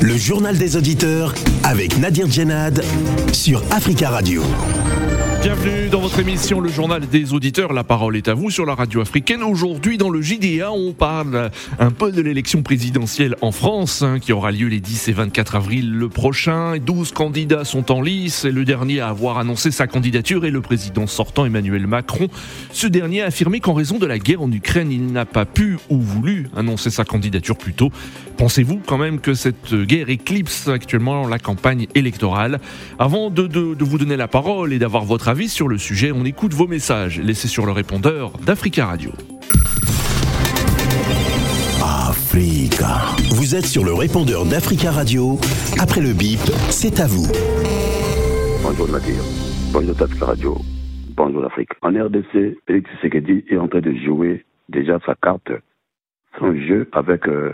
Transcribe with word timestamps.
Le 0.00 0.16
journal 0.16 0.56
des 0.56 0.76
auditeurs 0.76 1.34
avec 1.62 1.98
Nadir 1.98 2.26
Djenad 2.30 2.82
sur 3.34 3.62
Africa 3.70 4.08
Radio. 4.08 4.42
Bienvenue 5.42 5.88
dans 5.88 6.00
votre 6.00 6.18
émission 6.18 6.58
Le 6.58 6.68
Journal 6.68 7.06
des 7.06 7.32
Auditeurs. 7.32 7.72
La 7.72 7.84
parole 7.84 8.16
est 8.16 8.28
à 8.28 8.34
vous 8.34 8.50
sur 8.50 8.66
la 8.66 8.74
radio 8.74 9.00
africaine. 9.00 9.42
Aujourd'hui, 9.42 9.98
dans 9.98 10.10
le 10.10 10.20
JDA, 10.20 10.72
on 10.72 10.92
parle 10.92 11.50
un 11.78 11.90
peu 11.90 12.10
de 12.10 12.20
l'élection 12.20 12.62
présidentielle 12.62 13.36
en 13.40 13.52
France, 13.52 14.02
hein, 14.02 14.18
qui 14.18 14.32
aura 14.32 14.50
lieu 14.50 14.66
les 14.66 14.80
10 14.80 15.08
et 15.08 15.12
24 15.12 15.54
avril 15.54 15.92
le 15.92 16.08
prochain. 16.08 16.78
12 16.78 17.12
candidats 17.12 17.64
sont 17.64 17.92
en 17.92 18.00
lice. 18.00 18.46
Et 18.46 18.50
le 18.50 18.64
dernier 18.64 19.00
à 19.00 19.08
avoir 19.08 19.38
annoncé 19.38 19.70
sa 19.70 19.86
candidature 19.86 20.44
est 20.44 20.50
le 20.50 20.60
président 20.60 21.06
sortant 21.06 21.44
Emmanuel 21.44 21.86
Macron. 21.86 22.28
Ce 22.72 22.86
dernier 22.86 23.22
a 23.22 23.26
affirmé 23.26 23.60
qu'en 23.60 23.74
raison 23.74 23.98
de 23.98 24.06
la 24.06 24.18
guerre 24.18 24.42
en 24.42 24.50
Ukraine, 24.50 24.90
il 24.90 25.12
n'a 25.12 25.24
pas 25.24 25.44
pu 25.44 25.78
ou 25.88 26.00
voulu 26.00 26.48
annoncer 26.56 26.90
sa 26.90 27.04
candidature 27.04 27.56
plus 27.56 27.74
tôt. 27.74 27.92
Pensez-vous 28.38 28.80
quand 28.86 28.98
même 28.98 29.20
que 29.20 29.34
cette 29.34 29.74
guerre 29.74 30.10
éclipse 30.10 30.68
actuellement 30.68 31.26
la 31.26 31.40
campagne 31.40 31.88
électorale? 31.96 32.60
Avant 33.00 33.30
de, 33.30 33.48
de, 33.48 33.74
de 33.74 33.84
vous 33.84 33.98
donner 33.98 34.16
la 34.16 34.28
parole 34.28 34.72
et 34.72 34.78
d'avoir 34.78 35.04
votre 35.04 35.26
avis 35.26 35.48
sur 35.48 35.66
le 35.66 35.76
sujet, 35.76 36.12
on 36.12 36.24
écoute 36.24 36.54
vos 36.54 36.68
messages 36.68 37.20
laissés 37.20 37.48
sur 37.48 37.66
le 37.66 37.72
répondeur 37.72 38.38
d'Africa 38.38 38.86
Radio. 38.86 39.10
Africa. 41.82 43.16
Vous 43.34 43.56
êtes 43.56 43.66
sur 43.66 43.84
le 43.84 43.92
répondeur 43.92 44.44
d'Africa 44.44 44.92
Radio. 44.92 45.38
Après 45.80 46.00
le 46.00 46.12
bip, 46.12 46.38
c'est 46.70 47.00
à 47.00 47.08
vous. 47.08 47.26
Bonjour 48.62 48.88
Nadir. 48.88 49.20
Bonjour 49.72 50.00
Africa 50.00 50.26
Radio. 50.26 50.56
Bonjour 51.16 51.42
l'Afrique. 51.42 51.70
En 51.82 51.88
RDC, 51.90 52.56
Félix 52.68 52.88
Tshisekedi 52.90 53.44
est 53.50 53.56
en 53.56 53.66
train 53.66 53.80
de 53.80 53.92
jouer 54.06 54.44
déjà 54.68 55.00
sa 55.04 55.16
carte, 55.16 55.50
son 56.38 56.54
jeu 56.54 56.88
avec 56.92 57.26
euh, 57.26 57.52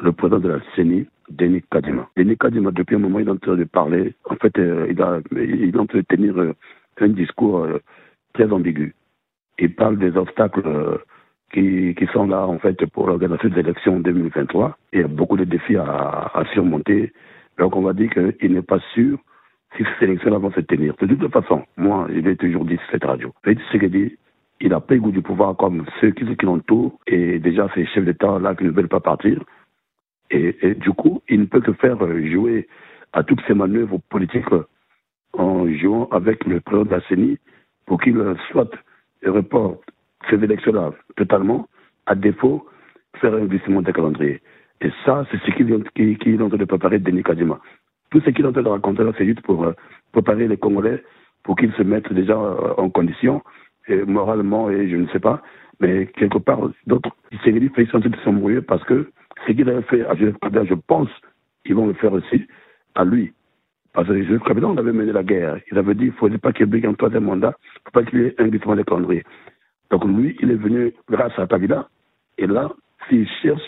le 0.00 0.12
président 0.12 0.40
de 0.40 0.48
la 0.48 0.60
CENI, 0.74 1.06
Denis 1.30 1.62
Kadima. 1.70 2.08
Denis 2.16 2.36
Kadima, 2.36 2.70
depuis 2.70 2.96
un 2.96 3.00
moment, 3.00 3.18
il 3.18 3.28
est 3.28 3.30
en 3.30 3.36
train 3.36 3.56
de 3.56 3.64
parler. 3.64 4.14
En 4.28 4.36
fait, 4.36 4.58
euh, 4.58 4.86
il, 4.90 5.00
a, 5.00 5.20
il 5.32 5.74
est 5.74 5.78
en 5.78 5.86
train 5.86 5.98
de 5.98 6.04
tenir 6.04 6.36
euh, 6.38 6.52
un 7.00 7.08
discours 7.08 7.58
euh, 7.64 7.80
très 8.32 8.50
ambigu. 8.50 8.94
Il 9.58 9.74
parle 9.74 9.98
des 9.98 10.16
obstacles 10.16 10.98
qui, 11.52 11.94
qui, 11.94 12.06
sont 12.12 12.26
là, 12.26 12.46
en 12.46 12.58
fait, 12.58 12.84
pour 12.86 13.06
l'organisation 13.06 13.48
des 13.48 13.60
élections 13.60 13.96
en 13.96 14.00
2023. 14.00 14.76
Il 14.92 15.00
y 15.00 15.04
a 15.04 15.08
beaucoup 15.08 15.36
de 15.36 15.44
défis 15.44 15.76
à, 15.76 16.42
surmonter. 16.52 17.12
Donc, 17.58 17.76
on 17.76 17.82
va 17.82 17.92
dire 17.92 18.10
qu'il 18.10 18.52
n'est 18.52 18.62
pas 18.62 18.80
sûr 18.94 19.16
si 19.76 19.84
ces 19.84 20.06
élections 20.06 20.36
vont 20.38 20.50
se 20.50 20.60
tenir. 20.60 20.94
De 21.00 21.14
toute 21.14 21.32
façon, 21.32 21.62
moi, 21.76 22.08
je 22.12 22.18
l'ai 22.18 22.36
toujours 22.36 22.64
dit 22.64 22.76
sur 22.76 22.90
cette 22.90 23.04
radio. 23.04 23.32
Félix 23.44 23.62
Tshisekedi, 23.66 24.16
il 24.60 24.70
n'a 24.70 24.80
pas 24.80 24.94
le 24.94 25.00
goût 25.00 25.12
du 25.12 25.22
pouvoir 25.22 25.56
comme 25.56 25.84
ceux 26.00 26.10
qui, 26.10 26.24
qui 26.36 26.46
l'entourent 26.46 26.98
et 27.06 27.38
déjà 27.38 27.68
ces 27.74 27.86
chefs 27.86 28.04
d'État-là 28.04 28.56
qui 28.56 28.64
ne 28.64 28.70
veulent 28.70 28.88
pas 28.88 29.00
partir. 29.00 29.40
Et, 30.30 30.74
du 30.74 30.90
coup, 30.90 31.22
il 31.28 31.40
ne 31.40 31.44
peut 31.46 31.60
que 31.60 31.72
faire 31.74 31.98
jouer 32.26 32.66
à 33.12 33.22
toutes 33.22 33.40
ces 33.46 33.54
manœuvres 33.54 33.98
politiques 34.08 34.46
en 35.34 35.68
jouant 35.74 36.08
avec 36.10 36.44
le 36.46 36.60
président 36.60 36.96
de 36.96 37.38
pour 37.86 38.00
qu'il 38.00 38.16
soit 38.50 38.70
reporte 39.24 39.82
ces 40.30 40.36
élections-là 40.42 40.92
totalement, 41.16 41.68
à 42.06 42.14
défaut, 42.14 42.66
faire 43.20 43.34
un 43.34 43.44
glissement 43.44 43.82
de 43.82 43.92
calendrier. 43.92 44.40
Et 44.80 44.90
ça, 45.04 45.26
c'est 45.30 45.38
ce 45.38 45.50
qu'il 45.56 45.66
qu 45.94 46.16
qu 46.16 46.34
est 46.34 46.42
en 46.42 46.48
train 46.48 46.58
de 46.58 46.64
préparer 46.64 46.98
Denis 46.98 47.22
Kadima. 47.22 47.60
Tout 48.10 48.20
ce 48.20 48.30
qu'il 48.30 48.44
est 48.44 48.48
en 48.48 48.52
train 48.52 48.62
de 48.62 48.68
raconter 48.68 49.04
là, 49.04 49.12
c'est 49.16 49.26
juste 49.26 49.42
pour 49.42 49.64
euh, 49.64 49.72
préparer 50.12 50.48
les 50.48 50.56
Congolais 50.56 51.02
pour 51.42 51.56
qu'ils 51.56 51.72
se 51.74 51.82
mettent 51.82 52.12
déjà 52.12 52.34
euh, 52.34 52.74
en 52.76 52.90
condition, 52.90 53.42
moralement, 54.06 54.70
et 54.70 54.88
je 54.88 54.96
ne 54.96 55.06
sais 55.08 55.20
pas, 55.20 55.42
mais 55.80 56.06
quelque 56.06 56.38
part, 56.38 56.70
d'autres, 56.86 57.10
Tshisekedi 57.32 57.68
fait 57.70 57.86
sentir 57.86 58.10
de 58.10 58.16
s'embrouiller 58.24 58.62
parce 58.62 58.82
que 58.84 59.10
ce 59.46 59.52
qu'il 59.52 59.68
a 59.68 59.82
fait 59.82 60.04
à 60.06 60.14
Joseph 60.14 60.36
Kabila, 60.40 60.64
je 60.64 60.74
pense 60.74 61.08
qu'ils 61.64 61.74
vont 61.74 61.86
le 61.86 61.94
faire 61.94 62.12
aussi 62.12 62.46
à 62.94 63.04
lui. 63.04 63.32
Parce 63.92 64.08
que 64.08 64.22
Joseph 64.22 64.42
Kabila, 64.42 64.68
on 64.68 64.76
avait 64.76 64.92
mené 64.92 65.12
la 65.12 65.22
guerre. 65.22 65.58
Il 65.70 65.78
avait 65.78 65.94
dit 65.94 66.10
qu'il 66.10 66.30
ne 66.30 66.32
faut 66.32 66.38
pas 66.38 66.52
qu'il 66.52 66.74
ait 66.74 66.86
un 66.86 66.94
troisième 66.94 67.24
mandat, 67.24 67.54
il 67.62 67.68
ne 67.68 67.80
faut 67.84 67.90
pas 67.92 68.02
qu'il 68.04 68.20
y 68.20 68.24
ait 68.24 68.34
un 68.38 68.48
glissement 68.48 68.76
de 68.76 68.82
calendrier. 68.82 69.24
Donc 69.90 70.04
lui, 70.04 70.36
il 70.40 70.50
est 70.50 70.56
venu 70.56 70.92
grâce 71.08 71.38
à 71.38 71.46
Kabila. 71.46 71.88
Et 72.38 72.46
là, 72.46 72.70
s'il 73.08 73.28
cherche 73.42 73.62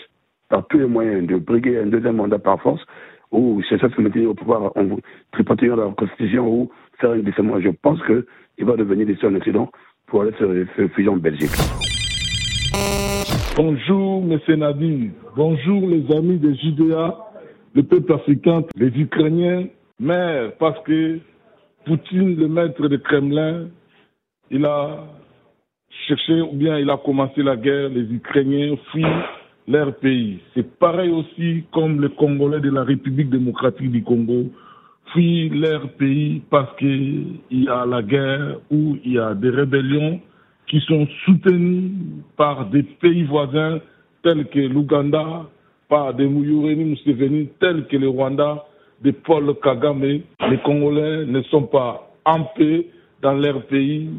par 0.49 0.65
tous 0.67 0.79
les 0.79 0.85
moyens 0.87 1.27
de 1.27 1.37
briguer 1.37 1.79
un 1.79 1.87
deuxième 1.87 2.15
mandat 2.17 2.39
par 2.39 2.61
force, 2.61 2.81
ou 3.31 3.61
chercher 3.67 3.87
à 3.87 3.89
se 3.89 4.01
maintenir 4.01 4.29
au 4.29 4.33
pouvoir 4.33 4.71
en 4.77 4.97
tripotant 5.31 5.75
la 5.75 5.91
constitution 5.97 6.47
ou 6.47 6.71
faire 6.99 7.11
un 7.11 7.19
glissement, 7.19 7.59
je 7.59 7.69
pense 7.69 7.99
qu'il 8.05 8.65
va 8.65 8.75
devenir 8.75 9.05
d'ici 9.05 9.25
en 9.25 9.35
Occident 9.35 9.69
pour 10.07 10.21
aller 10.21 10.33
se, 10.39 10.87
fuser 10.89 11.09
en 11.09 11.17
Belgique. 11.17 11.51
Bonjour, 13.55 14.23
M. 14.23 14.39
Nadir. 14.57 15.11
Bonjour, 15.35 15.87
les 15.87 16.15
amis 16.15 16.37
des 16.37 16.55
Judéa, 16.55 17.15
le 17.73 17.83
peuple 17.83 18.13
africain, 18.13 18.63
les 18.75 18.87
Ukrainiens. 18.87 19.67
Mais 19.99 20.51
parce 20.59 20.79
que 20.83 21.19
Poutine, 21.85 22.35
le 22.35 22.47
maître 22.47 22.87
du 22.87 22.99
Kremlin, 22.99 23.67
il 24.51 24.65
a 24.65 25.05
cherché 26.07 26.41
ou 26.41 26.53
bien 26.53 26.77
il 26.77 26.89
a 26.89 26.97
commencé 26.97 27.41
la 27.41 27.55
guerre, 27.55 27.89
les 27.89 28.13
Ukrainiens 28.13 28.75
fuient 28.91 29.05
leur 29.67 29.95
pays. 29.95 30.39
C'est 30.53 30.77
pareil 30.79 31.11
aussi 31.11 31.63
comme 31.73 32.01
les 32.01 32.09
Congolais 32.09 32.59
de 32.59 32.69
la 32.69 32.83
République 32.83 33.29
démocratique 33.29 33.91
du 33.91 34.03
Congo 34.03 34.51
fuient 35.13 35.49
leur 35.49 35.89
pays 35.93 36.41
parce 36.49 36.75
qu'il 36.77 37.39
y 37.51 37.67
a 37.67 37.85
la 37.85 38.01
guerre 38.01 38.59
ou 38.69 38.97
il 39.03 39.13
y 39.13 39.19
a 39.19 39.33
des 39.33 39.49
rébellions 39.49 40.21
qui 40.67 40.79
sont 40.81 41.07
soutenus 41.25 41.91
par 42.35 42.65
des 42.69 42.83
pays 42.83 43.23
voisins 43.23 43.79
tels 44.23 44.45
que 44.47 44.59
l'Ouganda, 44.59 45.45
par 45.87 46.13
des 46.13 46.27
Mouyoureni 46.27 46.83
Museveni 46.83 47.47
tels 47.59 47.87
que 47.87 47.97
le 47.97 48.09
Rwanda, 48.09 48.65
de 49.01 49.11
Paul 49.11 49.53
Kagame. 49.61 50.01
Les 50.49 50.57
Congolais 50.63 51.25
ne 51.25 51.41
sont 51.43 51.63
pas 51.63 52.09
en 52.25 52.43
paix 52.43 52.87
dans 53.21 53.33
leur 53.33 53.63
pays. 53.67 54.09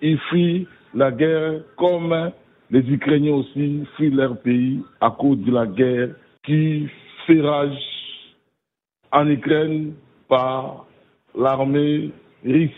Ils 0.00 0.18
fuient 0.30 0.66
la 0.94 1.10
guerre 1.10 1.60
comme 1.76 2.32
les 2.70 2.80
Ukrainiens 2.90 3.34
aussi 3.34 3.84
fuient 3.96 4.10
leur 4.10 4.38
pays 4.38 4.80
à 5.00 5.10
cause 5.10 5.38
de 5.38 5.52
la 5.52 5.66
guerre 5.66 6.08
qui 6.44 6.88
fait 7.26 7.40
rage 7.40 7.78
en 9.12 9.28
Ukraine 9.28 9.92
par 10.28 10.86
l'armée 11.38 12.10
russe 12.44 12.70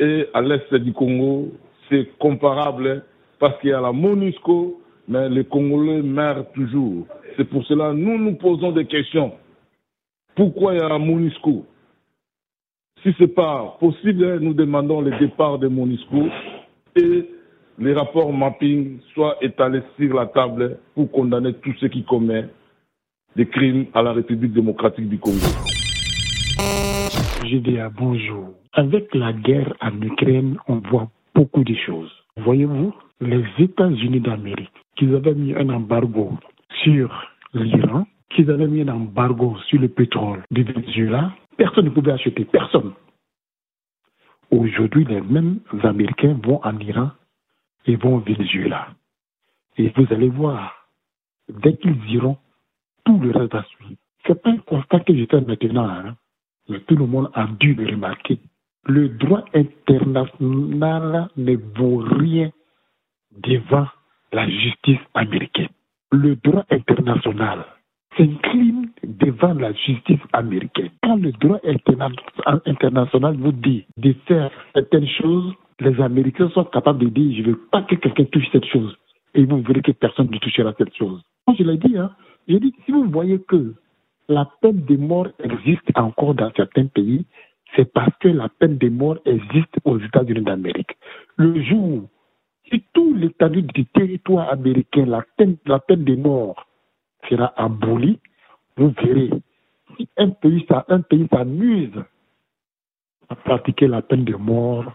et 0.00 0.26
à 0.32 0.40
l'est 0.40 0.74
du 0.74 0.92
Congo 0.92 1.52
c'est 1.88 2.18
comparable 2.18 3.04
parce 3.38 3.58
qu'il 3.60 3.70
y 3.70 3.72
a 3.72 3.80
la 3.80 3.92
MONUSCO, 3.92 4.80
mais 5.08 5.28
les 5.28 5.44
Congolais 5.44 6.02
meurent 6.02 6.50
toujours. 6.52 7.06
C'est 7.36 7.44
pour 7.44 7.64
cela 7.66 7.90
que 7.90 7.96
nous 7.96 8.18
nous 8.18 8.34
posons 8.34 8.72
des 8.72 8.86
questions. 8.86 9.32
Pourquoi 10.34 10.74
il 10.74 10.80
y 10.80 10.82
a 10.82 10.88
la 10.88 10.98
MONUSCO? 10.98 11.64
Si 13.02 13.12
ce 13.12 13.22
n'est 13.22 13.28
pas 13.28 13.76
possible, 13.78 14.40
nous 14.40 14.54
demandons 14.54 15.00
le 15.00 15.16
départ 15.18 15.58
de 15.58 15.68
MONUSCO 15.68 16.26
et 16.96 17.30
les 17.78 17.92
rapports 17.94 18.32
mapping 18.32 18.98
soient 19.14 19.36
étalés 19.40 19.82
sur 19.96 20.14
la 20.14 20.26
table 20.26 20.78
pour 20.94 21.10
condamner 21.12 21.54
tous 21.54 21.74
ceux 21.80 21.88
qui 21.88 22.02
commettent 22.04 22.52
des 23.36 23.46
crimes 23.46 23.86
à 23.94 24.02
la 24.02 24.12
République 24.12 24.52
démocratique 24.52 25.08
du 25.08 25.18
Congo. 25.18 25.38
À 27.80 27.88
bonjour. 27.88 28.48
Avec 28.72 29.14
la 29.14 29.32
guerre 29.32 29.72
en 29.80 30.02
Ukraine, 30.02 30.58
on 30.66 30.80
voit 30.90 31.08
beaucoup 31.38 31.62
de 31.62 31.74
choses. 31.86 32.10
Voyez-vous, 32.36 32.92
les 33.20 33.44
États-Unis 33.60 34.20
d'Amérique, 34.20 34.72
qu'ils 34.96 35.14
avaient 35.14 35.34
mis 35.34 35.54
un 35.54 35.68
embargo 35.68 36.32
sur 36.82 37.06
l'Iran, 37.54 38.08
qu'ils 38.30 38.50
avaient 38.50 38.66
mis 38.66 38.82
un 38.82 38.88
embargo 38.88 39.56
sur 39.68 39.80
le 39.80 39.88
pétrole 39.88 40.42
du 40.50 40.64
Venezuela, 40.64 41.32
personne 41.56 41.84
ne 41.84 41.90
pouvait 41.90 42.10
acheter, 42.10 42.44
personne. 42.44 42.92
Aujourd'hui, 44.50 45.04
les 45.04 45.20
mêmes 45.20 45.60
Américains 45.84 46.36
vont 46.44 46.60
en 46.64 46.76
Iran 46.80 47.10
et 47.86 47.94
vont 47.94 48.16
au 48.16 48.20
Venezuela. 48.20 48.88
Et 49.76 49.92
vous 49.94 50.06
allez 50.10 50.30
voir, 50.30 50.88
dès 51.48 51.76
qu'ils 51.76 52.04
iront, 52.10 52.38
tout 53.04 53.18
le 53.20 53.30
reste 53.30 53.52
va 53.52 53.62
suivre. 53.62 54.00
C'est 54.26 54.42
pas 54.42 54.50
un 54.50 54.56
constat 54.56 55.00
que 55.00 55.14
je 55.16 55.24
fais 55.30 55.40
maintenant, 55.40 55.88
hein, 55.88 56.16
mais 56.68 56.80
tout 56.80 56.96
le 56.96 57.06
monde 57.06 57.30
a 57.34 57.46
dû 57.60 57.74
le 57.74 57.86
remarquer 57.86 58.40
le 58.88 59.10
droit 59.10 59.44
international 59.54 61.28
ne 61.36 61.56
vaut 61.76 61.98
rien 61.98 62.50
devant 63.36 63.86
la 64.32 64.48
justice 64.48 64.98
américaine. 65.14 65.68
Le 66.10 66.36
droit 66.36 66.64
international 66.70 67.66
s'incline 68.16 68.88
devant 69.04 69.52
la 69.52 69.72
justice 69.74 70.20
américaine. 70.32 70.90
Quand 71.02 71.16
le 71.16 71.32
droit 71.32 71.60
interna 71.64 72.08
international 72.64 73.36
vous 73.36 73.52
dit 73.52 73.84
de 73.98 74.14
faire 74.26 74.50
certaines 74.74 75.06
choses, 75.06 75.52
les 75.80 76.00
Américains 76.00 76.48
sont 76.50 76.64
capables 76.64 76.98
de 76.98 77.08
dire 77.08 77.36
je 77.36 77.42
ne 77.42 77.52
veux 77.52 77.60
pas 77.70 77.82
que 77.82 77.94
quelqu'un 77.94 78.24
touche 78.24 78.48
cette 78.50 78.64
chose. 78.64 78.96
Et 79.34 79.44
vous 79.44 79.60
verrez 79.60 79.82
que 79.82 79.92
personne 79.92 80.30
ne 80.30 80.38
touchera 80.38 80.72
cette 80.78 80.96
chose. 80.96 81.20
Moi, 81.46 81.56
je 81.58 81.62
l'ai 81.62 81.76
dit, 81.76 81.96
hein. 81.96 82.10
J'ai 82.48 82.58
dit, 82.58 82.74
si 82.84 82.92
vous 82.92 83.04
voyez 83.10 83.38
que 83.46 83.74
la 84.28 84.48
peine 84.62 84.82
de 84.86 84.96
mort 84.96 85.28
existe 85.44 85.90
encore 85.94 86.34
dans 86.34 86.50
certains 86.56 86.86
pays, 86.86 87.26
c'est 87.76 87.92
parce 87.92 88.16
que 88.20 88.28
la 88.28 88.48
peine 88.48 88.78
de 88.78 88.88
mort 88.88 89.18
existe 89.24 89.76
aux 89.84 89.98
États-Unis 89.98 90.42
d'Amérique. 90.42 90.96
Le 91.36 91.62
jour 91.62 92.08
si 92.70 92.82
tout 92.92 93.14
l'étendue 93.14 93.62
du 93.62 93.86
territoire 93.86 94.50
américain, 94.50 95.06
la 95.06 95.24
peine, 95.36 96.04
de 96.04 96.16
mort 96.16 96.66
sera 97.28 97.52
abolie, 97.56 98.18
vous 98.76 98.92
verrez, 99.02 99.30
si 99.96 100.08
un 100.16 100.30
pays, 100.30 100.66
s'amuse 101.30 102.04
à 103.28 103.34
pratiquer 103.34 103.88
la 103.88 104.02
peine 104.02 104.24
de 104.24 104.36
mort, 104.36 104.92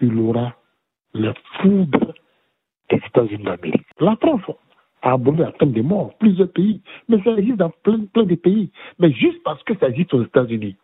il 0.00 0.18
aura 0.18 0.54
le 1.14 1.32
foudre 1.60 2.14
des 2.90 2.96
États-Unis 2.96 3.44
d'Amérique. 3.44 3.86
La 3.98 4.16
France 4.16 4.42
a 5.02 5.12
aboli 5.12 5.38
la 5.38 5.52
peine 5.52 5.72
de 5.72 5.82
mort, 5.82 6.14
plusieurs 6.18 6.52
pays, 6.52 6.82
mais 7.08 7.22
ça 7.22 7.32
existe 7.32 7.56
dans 7.56 7.70
plein 7.82 7.98
de 7.98 8.34
pays. 8.34 8.70
Mais 8.98 9.12
juste 9.12 9.42
parce 9.42 9.62
que 9.64 9.76
ça 9.78 9.88
existe 9.88 10.14
aux 10.14 10.22
États-Unis. 10.22 10.76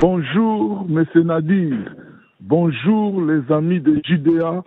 Bonjour, 0.00 0.86
M. 0.90 1.04
Nadir. 1.22 1.94
Bonjour, 2.40 3.22
les 3.24 3.52
amis 3.52 3.80
de 3.80 4.00
Judéa, 4.04 4.64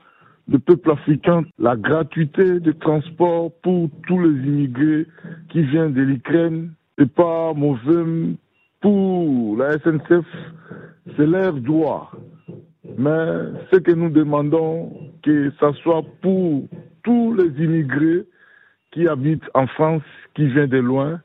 le 0.48 0.60
peuple 0.60 0.92
africain. 0.92 1.44
La 1.60 1.76
gratuité 1.76 2.62
de 2.62 2.72
transport 2.72 3.52
pour 3.64 3.90
tous 4.08 4.20
les 4.20 4.48
immigrés 4.48 5.08
qui 5.50 5.64
viennent 5.64 5.92
de 5.92 6.04
l'Ukraine 6.04 6.72
n'est 6.98 7.06
pas 7.06 7.54
mauvais 7.54 8.38
pour 8.80 9.58
la 9.58 9.74
SNCF. 9.74 10.26
C'est 11.18 11.28
leur 11.28 11.54
droit. 11.54 12.12
Mais 12.98 13.28
ce 13.74 13.78
que 13.80 13.92
nous 13.92 14.10
demandons, 14.10 14.94
que 15.22 15.52
ce 15.60 15.72
soit 15.84 16.04
pour 16.22 16.64
tous 17.04 17.34
les 17.34 17.62
immigrés 17.62 18.26
qui 18.92 19.06
habitent 19.06 19.50
en 19.54 19.68
France, 19.68 20.04
qui 20.34 20.48
viennent 20.48 20.70
de 20.70 20.78
loin, 20.78 21.20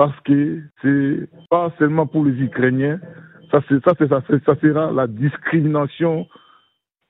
parce 0.00 0.18
que 0.20 0.62
c'est 0.80 1.28
pas 1.50 1.70
seulement 1.78 2.06
pour 2.06 2.24
les 2.24 2.32
Ukrainiens, 2.42 2.98
ça, 3.50 3.60
ça, 3.68 3.92
ça, 3.98 4.54
sera 4.62 4.90
la 4.92 5.06
discrimination 5.06 6.26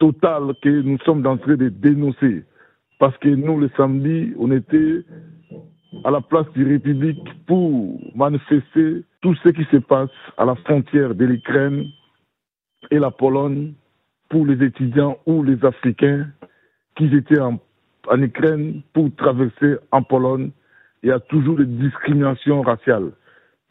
totale 0.01 0.55
que 0.61 0.83
nous 0.83 0.99
sommes 1.05 1.25
en 1.25 1.37
train 1.37 1.55
de 1.55 1.69
dénoncer. 1.69 2.43
Parce 2.99 3.17
que 3.19 3.29
nous, 3.29 3.61
le 3.61 3.71
samedi, 3.77 4.35
on 4.37 4.51
était 4.51 5.05
à 6.03 6.11
la 6.11 6.21
place 6.21 6.51
du 6.57 6.67
République 6.67 7.23
pour 7.47 8.01
manifester 8.17 9.05
tout 9.21 9.37
ce 9.37 9.51
qui 9.51 9.63
se 9.71 9.77
passe 9.77 10.11
à 10.37 10.45
la 10.45 10.57
frontière 10.57 11.15
de 11.15 11.27
l'Ukraine 11.27 11.85
et 12.91 12.99
la 12.99 13.13
Pologne 13.13 13.73
pour 14.31 14.45
les 14.47 14.67
étudiants 14.67 15.17
ou 15.27 15.45
les 15.45 15.65
Africains 15.65 16.27
qui 16.97 17.05
étaient 17.15 17.39
en, 17.39 17.61
en 18.09 18.21
Ukraine 18.21 18.83
pour 18.93 19.15
traverser 19.15 19.77
en 19.93 20.03
Pologne. 20.03 20.51
Il 21.03 21.09
y 21.09 21.13
a 21.13 21.21
toujours 21.21 21.57
des 21.57 21.67
discriminations 21.67 22.63
raciales. 22.63 23.13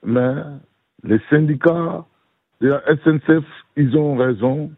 Mais 0.03 0.33
les 1.03 1.19
syndicats 1.29 2.05
de 2.61 2.69
la 2.69 2.81
SNCF, 3.03 3.45
ils 3.77 3.95
ont 3.97 4.15
raison. 4.15 4.71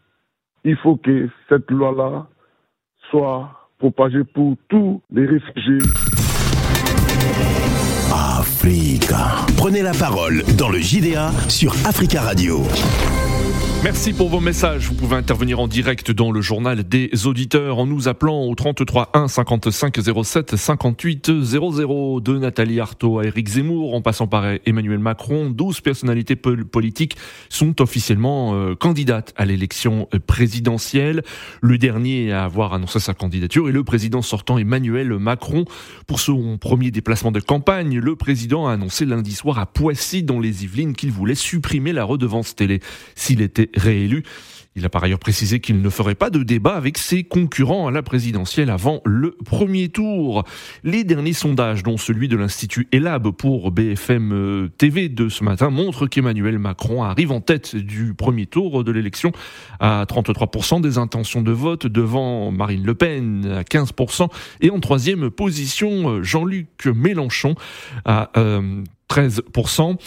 Il 0.63 0.75
faut 0.77 0.97
que 0.97 1.29
cette 1.49 1.69
loi-là 1.71 2.27
soit 3.09 3.69
propagée 3.79 4.23
pour 4.23 4.55
tous 4.69 5.01
les 5.11 5.25
réfugiés. 5.25 5.79
Africa. 8.13 9.45
Prenez 9.57 9.81
la 9.81 9.93
parole 9.93 10.43
dans 10.57 10.69
le 10.69 10.77
JDA 10.77 11.31
sur 11.49 11.71
Africa 11.87 12.21
Radio. 12.21 12.61
Merci 13.83 14.13
pour 14.13 14.29
vos 14.29 14.39
messages. 14.39 14.87
Vous 14.87 14.93
pouvez 14.93 15.15
intervenir 15.15 15.59
en 15.59 15.67
direct 15.67 16.11
dans 16.11 16.31
le 16.31 16.39
journal 16.39 16.83
des 16.83 17.25
auditeurs 17.25 17.79
en 17.79 17.87
nous 17.87 18.07
appelant 18.07 18.43
au 18.43 18.53
33 18.53 19.09
1 19.15 19.27
55 19.27 19.97
07 20.23 20.55
58 20.55 21.41
00 21.41 22.21
de 22.21 22.37
Nathalie 22.37 22.79
Arthaud 22.79 23.17
à 23.17 23.25
Éric 23.25 23.47
Zemmour 23.47 23.95
en 23.95 24.03
passant 24.03 24.27
par 24.27 24.45
Emmanuel 24.67 24.99
Macron. 24.99 25.49
12 25.49 25.81
personnalités 25.81 26.35
politiques 26.35 27.17
sont 27.49 27.81
officiellement 27.81 28.53
euh, 28.53 28.75
candidates 28.75 29.33
à 29.35 29.45
l'élection 29.45 30.07
euh, 30.13 30.19
présidentielle. 30.19 31.23
Le 31.61 31.79
dernier 31.79 32.31
à 32.31 32.43
avoir 32.43 32.75
annoncé 32.75 32.99
sa 32.99 33.15
candidature 33.15 33.67
est 33.67 33.71
le 33.73 33.83
président 33.83 34.21
sortant 34.21 34.59
Emmanuel 34.59 35.17
Macron. 35.17 35.65
Pour 36.05 36.19
son 36.19 36.59
premier 36.59 36.91
déplacement 36.91 37.31
de 37.31 37.39
campagne, 37.39 37.97
le 37.97 38.15
président 38.15 38.67
a 38.67 38.73
annoncé 38.73 39.05
lundi 39.05 39.33
soir 39.33 39.57
à 39.57 39.65
Poissy 39.65 40.21
dans 40.21 40.39
les 40.39 40.65
Yvelines 40.65 40.93
qu'il 40.93 41.11
voulait 41.11 41.33
supprimer 41.33 41.93
la 41.93 42.03
redevance 42.03 42.55
télé 42.55 42.79
s'il 43.15 43.41
était 43.41 43.70
réélu. 43.75 44.23
Il 44.77 44.85
a 44.85 44.89
par 44.89 45.03
ailleurs 45.03 45.19
précisé 45.19 45.59
qu'il 45.59 45.81
ne 45.81 45.89
ferait 45.89 46.15
pas 46.15 46.29
de 46.29 46.43
débat 46.43 46.75
avec 46.75 46.97
ses 46.97 47.25
concurrents 47.25 47.87
à 47.89 47.91
la 47.91 48.01
présidentielle 48.03 48.69
avant 48.69 49.01
le 49.03 49.35
premier 49.43 49.89
tour. 49.89 50.45
Les 50.85 51.03
derniers 51.03 51.33
sondages, 51.33 51.83
dont 51.83 51.97
celui 51.97 52.29
de 52.29 52.37
l'Institut 52.37 52.87
Elab 52.93 53.31
pour 53.31 53.71
BFM 53.71 54.31
euh, 54.31 54.69
TV 54.77 55.09
de 55.09 55.27
ce 55.27 55.43
matin, 55.43 55.69
montrent 55.71 56.07
qu'Emmanuel 56.07 56.57
Macron 56.57 57.03
arrive 57.03 57.33
en 57.33 57.41
tête 57.41 57.75
du 57.75 58.13
premier 58.13 58.45
tour 58.45 58.85
de 58.85 58.91
l'élection 58.93 59.33
à 59.81 60.05
33% 60.07 60.79
des 60.79 60.97
intentions 60.97 61.41
de 61.41 61.51
vote 61.51 61.85
devant 61.85 62.49
Marine 62.51 62.85
Le 62.85 62.95
Pen 62.95 63.45
à 63.45 63.63
15% 63.63 64.29
et 64.61 64.69
en 64.69 64.79
troisième 64.79 65.29
position 65.29 66.23
Jean-Luc 66.23 66.85
Mélenchon 66.85 67.55
à 68.05 68.31
euh, 68.37 68.83
13%. 69.11 69.97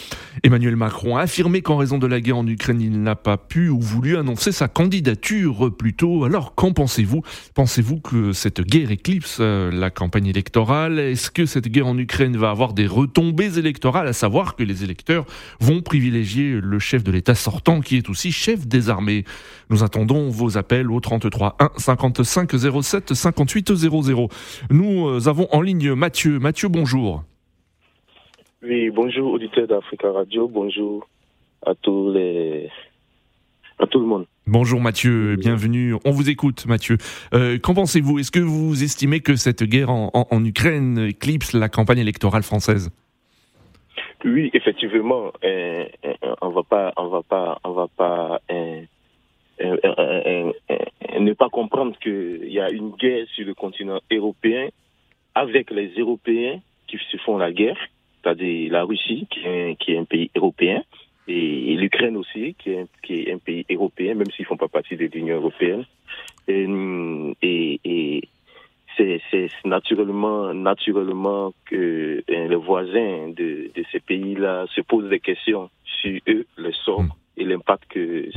Emmanuel 0.41 0.75
Macron 0.75 1.15
a 1.15 1.21
affirmé 1.21 1.61
qu'en 1.61 1.77
raison 1.77 1.99
de 1.99 2.07
la 2.07 2.19
guerre 2.19 2.37
en 2.37 2.47
Ukraine, 2.47 2.81
il 2.81 3.03
n'a 3.03 3.15
pas 3.15 3.37
pu 3.37 3.69
ou 3.69 3.79
voulu 3.79 4.17
annoncer 4.17 4.51
sa 4.51 4.67
candidature 4.67 5.71
plus 5.77 5.93
tôt. 5.93 6.23
Alors 6.23 6.55
qu'en 6.55 6.73
pensez-vous? 6.73 7.21
Pensez-vous 7.53 7.99
que 7.99 8.31
cette 8.31 8.61
guerre 8.61 8.89
éclipse 8.89 9.37
euh, 9.39 9.71
la 9.71 9.91
campagne 9.91 10.25
électorale? 10.25 10.97
Est-ce 10.97 11.29
que 11.29 11.45
cette 11.45 11.67
guerre 11.67 11.85
en 11.85 11.97
Ukraine 11.99 12.35
va 12.35 12.49
avoir 12.49 12.73
des 12.73 12.87
retombées 12.87 13.59
électorales, 13.59 14.07
à 14.07 14.13
savoir 14.13 14.55
que 14.55 14.63
les 14.63 14.83
électeurs 14.83 15.25
vont 15.59 15.81
privilégier 15.81 16.59
le 16.59 16.79
chef 16.79 17.03
de 17.03 17.11
l'État 17.11 17.35
sortant 17.35 17.81
qui 17.81 17.97
est 17.97 18.09
aussi 18.09 18.31
chef 18.31 18.65
des 18.65 18.89
armées 18.89 19.23
Nous 19.69 19.83
attendons 19.83 20.29
vos 20.29 20.57
appels 20.57 20.89
au 20.89 20.99
33 20.99 21.57
1 21.59 21.69
55 21.77 22.51
07 22.81 23.13
58 23.13 23.75
00. 23.75 24.29
Nous 24.71 25.07
euh, 25.07 25.27
avons 25.27 25.47
en 25.51 25.61
ligne 25.61 25.93
Mathieu. 25.93 26.39
Mathieu, 26.39 26.69
bonjour. 26.69 27.23
Oui, 28.67 28.89
bonjour 28.89 29.33
auditeurs 29.33 29.67
d'Africa 29.67 30.11
Radio, 30.11 30.47
bonjour 30.47 31.07
à 31.63 31.75
tous 31.75 32.11
les 32.11 32.71
à 33.77 33.85
tout 33.85 33.99
le 33.99 34.07
monde. 34.07 34.25
Bonjour 34.47 34.81
Mathieu, 34.81 35.35
bienvenue. 35.35 35.93
On 36.03 36.09
vous 36.09 36.31
écoute 36.31 36.65
Mathieu. 36.65 36.97
Euh, 37.35 37.59
qu'en 37.59 37.75
pensez-vous? 37.75 38.17
Est-ce 38.17 38.31
que 38.31 38.39
vous 38.39 38.83
estimez 38.83 39.19
que 39.19 39.35
cette 39.35 39.63
guerre 39.63 39.91
en, 39.91 40.45
Ukraine 40.45 40.97
éclipse 40.97 41.53
la 41.53 41.69
campagne 41.69 41.99
électorale 41.99 42.41
française? 42.41 42.89
Oui, 44.23 44.49
effectivement, 44.53 45.31
euh, 45.43 45.85
euh, 46.03 46.35
on 46.41 46.49
va 46.49 46.63
pas, 46.63 46.91
on 46.97 47.09
va 47.09 47.21
pas, 47.21 47.59
on 47.63 47.71
va 47.73 47.87
pas 47.95 48.39
ne 51.19 51.33
pas 51.33 51.49
comprendre 51.49 51.95
qu'il 51.99 52.51
y 52.51 52.59
a 52.59 52.71
une 52.71 52.95
guerre 52.95 53.27
sur 53.35 53.45
le 53.45 53.53
continent 53.53 53.99
européen 54.11 54.69
avec 55.35 55.69
les 55.69 55.93
Européens 55.99 56.61
qui 56.87 56.97
se 57.11 57.17
font 57.17 57.37
la 57.37 57.51
guerre 57.51 57.77
c'est-à-dire 58.25 58.71
la 58.71 58.83
Russie, 58.83 59.27
qui 59.29 59.39
est, 59.45 59.75
qui 59.79 59.93
est, 59.93 59.97
un 59.97 60.03
pays 60.03 60.31
européen, 60.35 60.81
et, 61.27 61.75
l'Ukraine 61.75 62.17
aussi, 62.17 62.55
qui 62.57 62.71
est, 62.71 62.87
qui 63.03 63.21
est, 63.21 63.33
un 63.33 63.37
pays 63.37 63.65
européen, 63.69 64.15
même 64.15 64.29
s'ils 64.31 64.43
ne 64.43 64.47
font 64.47 64.57
pas 64.57 64.67
partie 64.67 64.95
de 64.95 65.05
l'Union 65.05 65.35
européenne. 65.35 65.85
Et, 66.47 67.79
et, 67.83 68.23
c'est 68.97 69.49
naturellement, 69.65 70.53
naturellement 70.53 71.53
que 71.65 72.23
hein, 72.29 72.47
les 72.47 72.55
voisins 72.55 73.27
de, 73.27 73.69
de 73.75 73.83
ces 73.91 73.99
pays-là 73.99 74.65
se 74.73 74.79
posent 74.79 75.09
des 75.09 75.19
questions 75.19 75.69
sur 75.83 76.17
eux, 76.29 76.45
le 76.55 76.71
sort 76.71 77.03
mm. 77.03 77.09
et 77.37 77.43
l'impact 77.43 77.83
que 77.89 78.29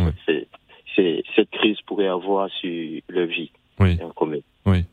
cette 0.97 1.51
crise 1.53 1.81
pourrait 1.87 2.09
avoir 2.09 2.51
sur 2.51 3.01
leur 3.09 3.27
vie 3.27 3.53
oui. 3.79 3.99
en 4.03 4.11
commun. 4.11 4.41
Oui. 4.67 4.85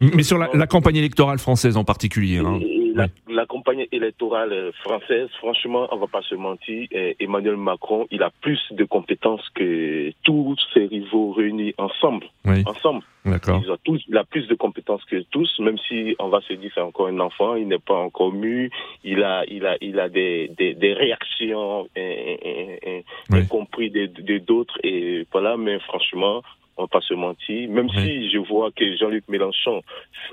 Mais 0.00 0.22
sur 0.22 0.38
la, 0.38 0.48
la, 0.54 0.66
campagne 0.66 0.96
électorale 0.96 1.38
française 1.38 1.76
en 1.76 1.84
particulier. 1.84 2.38
Hein 2.38 2.58
la, 2.94 3.46
campagne 3.46 3.86
électorale 3.92 4.72
française, 4.82 5.28
franchement, 5.38 5.88
on 5.90 5.96
va 5.96 6.06
pas 6.06 6.22
se 6.22 6.34
mentir, 6.34 6.88
euh, 6.94 7.12
Emmanuel 7.20 7.56
Macron, 7.56 8.06
il 8.10 8.22
a 8.22 8.30
plus 8.40 8.60
de 8.72 8.84
compétences 8.84 9.46
que 9.54 10.12
tous 10.22 10.56
ses 10.72 10.86
rivaux 10.86 11.32
réunis 11.32 11.74
ensemble. 11.78 12.26
Ensemble. 12.66 13.02
D'accord. 13.24 13.62
Il, 13.86 13.98
il 14.08 14.16
a 14.16 14.24
plus 14.24 14.48
de 14.48 14.54
compétences 14.54 15.04
que 15.04 15.22
tous, 15.30 15.60
même 15.60 15.78
si 15.88 16.16
on 16.18 16.28
va 16.28 16.40
se 16.40 16.54
dire 16.54 16.70
c'est 16.74 16.80
encore 16.80 17.06
un 17.06 17.20
enfant, 17.20 17.54
il 17.54 17.68
n'est 17.68 17.78
pas 17.78 17.94
encore 17.94 18.32
mu, 18.32 18.70
il 19.04 19.22
a, 19.22 19.44
il 19.46 19.64
a, 19.64 19.76
il 19.80 20.00
a 20.00 20.08
des, 20.08 20.50
des, 20.58 20.74
des 20.74 20.92
réactions, 20.92 21.88
et, 21.94 23.04
compris 23.48 23.90
de 23.90 24.38
d'autres, 24.38 24.78
et 24.82 25.26
voilà, 25.30 25.56
mais 25.56 25.78
franchement, 25.80 26.42
on 26.82 26.86
va 26.86 26.88
pas 26.88 27.00
se 27.00 27.14
mentir. 27.14 27.70
Même 27.70 27.88
si 27.90 28.30
je 28.30 28.38
vois 28.38 28.70
que 28.72 28.96
Jean-Luc 28.96 29.24
Mélenchon 29.28 29.82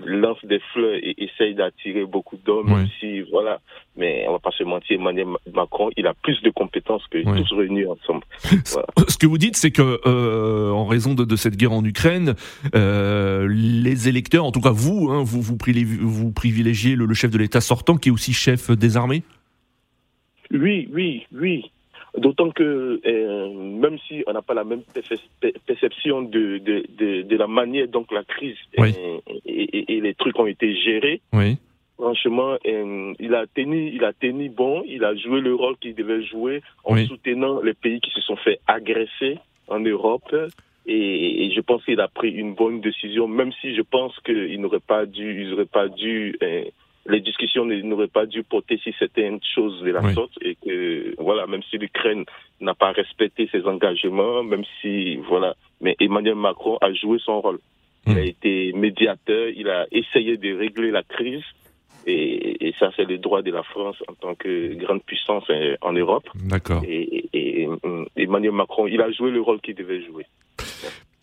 lance 0.03 0.43
des 0.43 0.59
fleurs 0.73 0.95
et 0.95 1.15
essaye 1.17 1.53
d'attirer 1.53 2.05
beaucoup 2.05 2.37
d'hommes, 2.37 2.87
si, 2.99 3.21
voilà, 3.21 3.59
mais 3.95 4.25
on 4.27 4.33
va 4.33 4.39
pas 4.39 4.51
se 4.51 4.63
mentir, 4.63 4.99
Emmanuel 4.99 5.27
Macron, 5.53 5.89
il 5.97 6.07
a 6.07 6.13
plus 6.13 6.41
de 6.41 6.49
compétences 6.49 7.05
que 7.11 7.21
tous 7.23 7.55
réunis 7.55 7.85
ensemble. 7.85 8.23
Ce 9.07 9.17
que 9.17 9.27
vous 9.27 9.37
dites, 9.37 9.57
c'est 9.57 9.71
que, 9.71 10.01
euh, 10.05 10.71
en 10.71 10.85
raison 10.85 11.13
de, 11.13 11.35
cette 11.35 11.55
guerre 11.55 11.73
en 11.73 11.83
Ukraine, 11.85 12.35
euh, 12.75 13.47
les 13.49 14.09
électeurs, 14.09 14.45
en 14.45 14.51
tout 14.51 14.61
cas 14.61 14.71
vous, 14.71 15.09
hein, 15.11 15.23
vous, 15.23 15.41
vous, 15.41 16.31
privilégiez 16.31 16.95
le 16.95 17.13
chef 17.13 17.31
de 17.31 17.37
l'État 17.37 17.61
sortant, 17.61 17.97
qui 17.97 18.09
est 18.09 18.11
aussi 18.11 18.33
chef 18.33 18.71
des 18.71 18.97
armées? 18.97 19.23
Oui, 20.51 20.89
oui, 20.91 21.25
oui. 21.31 21.71
D'autant 22.17 22.49
que 22.49 22.99
euh, 23.05 23.53
même 23.53 23.97
si 24.07 24.23
on 24.25 24.33
n'a 24.33 24.41
pas 24.41 24.53
la 24.55 24.63
même 24.63 24.81
perception 25.65 26.23
de, 26.23 26.57
de, 26.57 27.21
de, 27.21 27.35
la 27.37 27.47
manière 27.47 27.87
dont 27.87 28.05
la 28.11 28.23
crise 28.23 28.57
et, 28.73 29.21
et, 29.45 30.01
les 30.01 30.13
trucs 30.15 30.37
ont 30.39 30.47
été 30.47 30.75
gérés, 30.75 31.21
oui. 31.33 31.57
Franchement, 31.99 32.55
euh, 32.65 33.13
il 33.19 33.35
a 33.35 33.45
tenu, 33.45 33.91
il 33.93 34.05
a 34.05 34.13
tenu 34.13 34.47
bon, 34.47 34.83
il 34.87 35.03
a 35.03 35.13
joué 35.15 35.41
le 35.41 35.53
rôle 35.53 35.75
qu'il 35.77 35.93
devait 35.93 36.23
jouer 36.23 36.61
en 36.85 36.93
Oui. 36.93 37.05
soutenant 37.07 37.61
les 37.61 37.73
pays 37.73 37.99
qui 37.99 38.09
se 38.11 38.21
sont 38.21 38.37
fait 38.37 38.59
agresser 38.67 39.37
en 39.67 39.81
Europe. 39.81 40.33
Et, 40.85 41.45
et 41.45 41.51
je 41.51 41.59
pense 41.59 41.83
qu'il 41.83 41.99
a 41.99 42.07
pris 42.07 42.31
une 42.31 42.55
bonne 42.55 42.79
décision, 42.79 43.27
même 43.27 43.51
si 43.59 43.75
je 43.75 43.81
pense 43.81 44.17
qu'il 44.21 44.61
n'aurait 44.61 44.79
pas 44.79 45.05
dû, 45.05 45.41
ils 45.43 45.49
n'auraient 45.49 45.65
pas 45.65 45.89
dû, 45.89 46.37
euh, 46.41 46.63
les 47.07 47.21
discussions 47.21 47.65
n'auraient 47.65 48.07
pas 48.07 48.25
dû 48.25 48.43
porter 48.43 48.77
si 48.83 48.93
certaines 48.99 49.39
choses 49.55 49.81
de 49.81 49.91
la 49.91 50.01
Oui. 50.01 50.13
sorte 50.13 50.31
et 50.41 50.55
que 50.55 51.15
voilà, 51.17 51.47
même 51.47 51.63
si 51.69 51.77
l'Ukraine 51.77 52.25
n'a 52.61 52.73
pas 52.75 52.91
respecté 52.91 53.47
ses 53.51 53.65
engagements, 53.65 54.43
même 54.43 54.63
si 54.81 55.15
voilà, 55.17 55.55
mais 55.81 55.95
Emmanuel 55.99 56.35
Macron 56.35 56.77
a 56.81 56.91
joué 56.93 57.17
son 57.19 57.41
rôle. 57.41 57.59
Il 58.07 58.17
a 58.17 58.21
Mm. 58.21 58.27
été 58.27 58.73
médiateur, 58.73 59.49
il 59.49 59.69
a 59.69 59.85
essayé 59.91 60.37
de 60.37 60.55
régler 60.57 60.91
la 60.91 61.03
crise. 61.03 61.43
Et, 62.05 62.67
et 62.69 62.73
ça, 62.79 62.91
c'est 62.95 63.03
le 63.03 63.17
droit 63.17 63.41
de 63.41 63.51
la 63.51 63.61
France 63.61 63.97
en 64.07 64.13
tant 64.13 64.33
que 64.33 64.73
grande 64.75 65.03
puissance 65.03 65.43
euh, 65.49 65.75
en 65.81 65.91
Europe. 65.91 66.27
D'accord. 66.33 66.81
Et, 66.87 67.27
et- 67.33 67.61
et, 67.63 67.67
euh, 67.67 68.05
Emmanuel 68.15 68.53
Macron, 68.53 68.87
il 68.87 69.01
a 69.01 69.11
joué 69.11 69.31
le 69.31 69.41
rôle 69.41 69.59
qu'il 69.59 69.75
devait 69.75 70.01
jouer. 70.05 70.25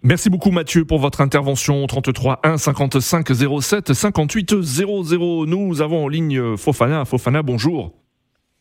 Merci 0.09 0.31
beaucoup 0.31 0.53
Mathieu 0.53 0.85
pour 0.85 0.99
votre 1.01 1.21
intervention 1.21 1.85
33 1.87 2.39
1 2.45 2.59
55 2.59 3.27
07 3.61 3.93
58 3.93 4.61
00. 4.63 5.47
Nous 5.47 5.83
avons 5.83 6.05
en 6.05 6.09
ligne 6.09 6.39
euh, 6.39 6.57
Fofana. 6.57 7.05
Fofana, 7.05 7.43
bonjour. 7.43 7.93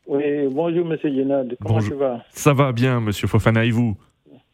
Oui, 0.07 0.23
bonjour 0.51 0.85
Monsieur 0.85 1.09
Yenad, 1.09 1.55
comment 1.61 1.75
Bonjour. 1.75 1.93
tu 1.93 1.99
vas? 1.99 2.23
Ça 2.31 2.53
va 2.53 2.71
bien, 2.71 2.99
Monsieur 2.99 3.27
Fofana, 3.27 3.63
et 3.65 3.69
vous? 3.71 3.95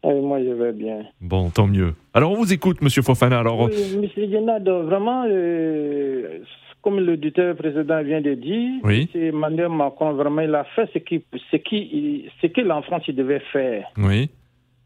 Oui, 0.04 0.20
Moi 0.22 0.40
je 0.44 0.50
vais 0.50 0.74
bien. 0.74 1.04
Bon, 1.22 1.50
tant 1.50 1.68
mieux. 1.68 1.94
Alors 2.14 2.32
on 2.32 2.36
vous 2.36 2.52
écoute, 2.52 2.82
Monsieur 2.82 3.02
Fofana. 3.04 3.40
Alors, 3.40 3.62
Oui, 3.70 3.98
Monsieur 4.02 4.26
Yenad, 4.26 4.68
vraiment, 4.68 5.24
euh, 5.30 6.40
comme 6.82 7.00
l'auditeur 7.00 7.56
précédent 7.56 8.02
vient 8.04 8.22
de 8.22 8.34
dire, 8.34 8.82
Oui. 8.84 9.10
c'est 9.14 9.28
Emmanuel 9.28 9.70
Macron, 9.70 10.12
vraiment, 10.14 10.42
il 10.42 10.54
a 10.56 10.66
fait 10.76 10.90
ce 10.94 11.00
qu'il 11.00 11.22
ce 11.52 11.56
qui, 11.58 12.26
ce 12.42 12.48
que 12.48 12.62
l'enfant 12.62 13.00
il 13.08 13.16
devait 13.16 13.42
faire. 13.54 13.86
oui, 13.98 14.30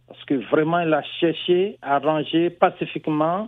Parce 0.08 0.24
que 0.26 0.36
vraiment, 0.52 0.80
il 0.82 0.94
a 0.94 1.02
cherché 1.20 1.78
à 1.82 1.96
arranger 1.96 2.50
pacifiquement 2.50 3.48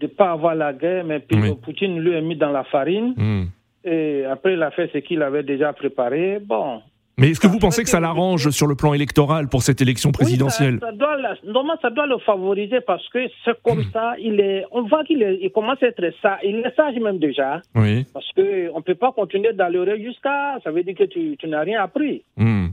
de 0.00 0.06
ne 0.06 0.10
pas 0.10 0.32
avoir 0.32 0.54
la 0.54 0.72
guerre, 0.72 1.04
mais 1.04 1.20
puis 1.20 1.38
Oui. 1.40 1.54
Poutine 1.62 2.00
lui 2.00 2.16
a 2.16 2.20
mis 2.20 2.36
dans 2.36 2.50
la 2.50 2.64
farine. 2.64 3.14
Hmm. 3.16 3.44
Et 3.84 4.24
après, 4.24 4.54
il 4.54 4.62
a 4.62 4.70
fait 4.70 4.90
ce 4.92 4.98
qu'il 4.98 5.22
avait 5.22 5.42
déjà 5.42 5.72
préparé. 5.74 6.38
Bon, 6.40 6.80
Mais 7.18 7.28
est-ce 7.30 7.38
que 7.38 7.46
vous 7.46 7.58
pensez 7.58 7.82
que 7.84 7.88
ça 7.90 8.00
l'arrange 8.00 8.48
sur 8.50 8.66
le 8.66 8.74
plan 8.74 8.92
électoral 8.94 9.48
pour 9.48 9.62
cette 9.62 9.80
élection 9.82 10.10
présidentielle 10.10 10.74
Oui, 10.74 10.80
ça, 10.80 10.86
ça 10.86 10.92
doit, 10.92 11.16
normalement, 11.44 11.78
ça 11.82 11.90
doit 11.90 12.06
le 12.06 12.18
favoriser 12.18 12.80
parce 12.80 13.06
que 13.10 13.18
c'est 13.44 13.62
comme 13.62 13.80
Hmm. 13.80 13.92
ça. 13.92 14.14
Il 14.18 14.40
est, 14.40 14.64
on 14.72 14.82
voit 14.84 15.04
qu'il 15.04 15.20
il 15.40 15.50
commence 15.52 15.80
à 15.82 15.86
être 15.88 16.02
sage. 16.22 16.38
Il 16.42 16.56
est 16.56 16.74
sage 16.74 16.96
même 16.96 17.18
déjà. 17.18 17.60
Oui. 17.76 18.04
Parce 18.14 18.32
que 18.32 18.70
on 18.74 18.80
peut 18.82 18.94
pas 18.96 19.12
continuer 19.12 19.52
d'aller 19.52 20.02
jusqu'à. 20.02 20.58
Ça 20.64 20.70
veut 20.70 20.82
dire 20.82 20.94
que 20.96 21.04
tu, 21.04 21.36
tu 21.38 21.46
n'as 21.46 21.60
rien 21.60 21.82
appris. 21.82 22.22
Hmm. 22.38 22.68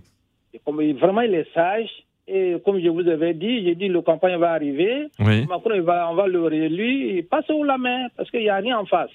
Et 0.54 0.60
comme 0.66 0.82
vraiment, 0.94 1.22
il 1.22 1.36
est 1.36 1.54
sage. 1.54 1.90
Et 2.34 2.56
comme 2.64 2.80
je 2.80 2.88
vous 2.88 3.08
avais 3.10 3.34
dit, 3.34 3.66
j'ai 3.66 3.76
dit 3.76 3.88
le 3.90 4.02
campagne 4.02 4.38
va 4.38 4.52
arriver. 4.52 5.08
Oui. 5.20 5.46
Macron, 5.48 5.72
il 5.76 5.82
va, 5.82 6.08
on 6.10 6.16
va 6.16 6.28
le 6.28 6.42
réélu. 6.44 7.18
Il 7.18 7.24
passe 7.26 7.46
où 7.50 7.64
la 7.64 7.78
main 7.78 8.08
parce 8.16 8.32
qu'il 8.32 8.40
n'y 8.40 8.50
a 8.50 8.56
rien 8.56 8.78
en 8.80 8.86
face. 8.86 9.10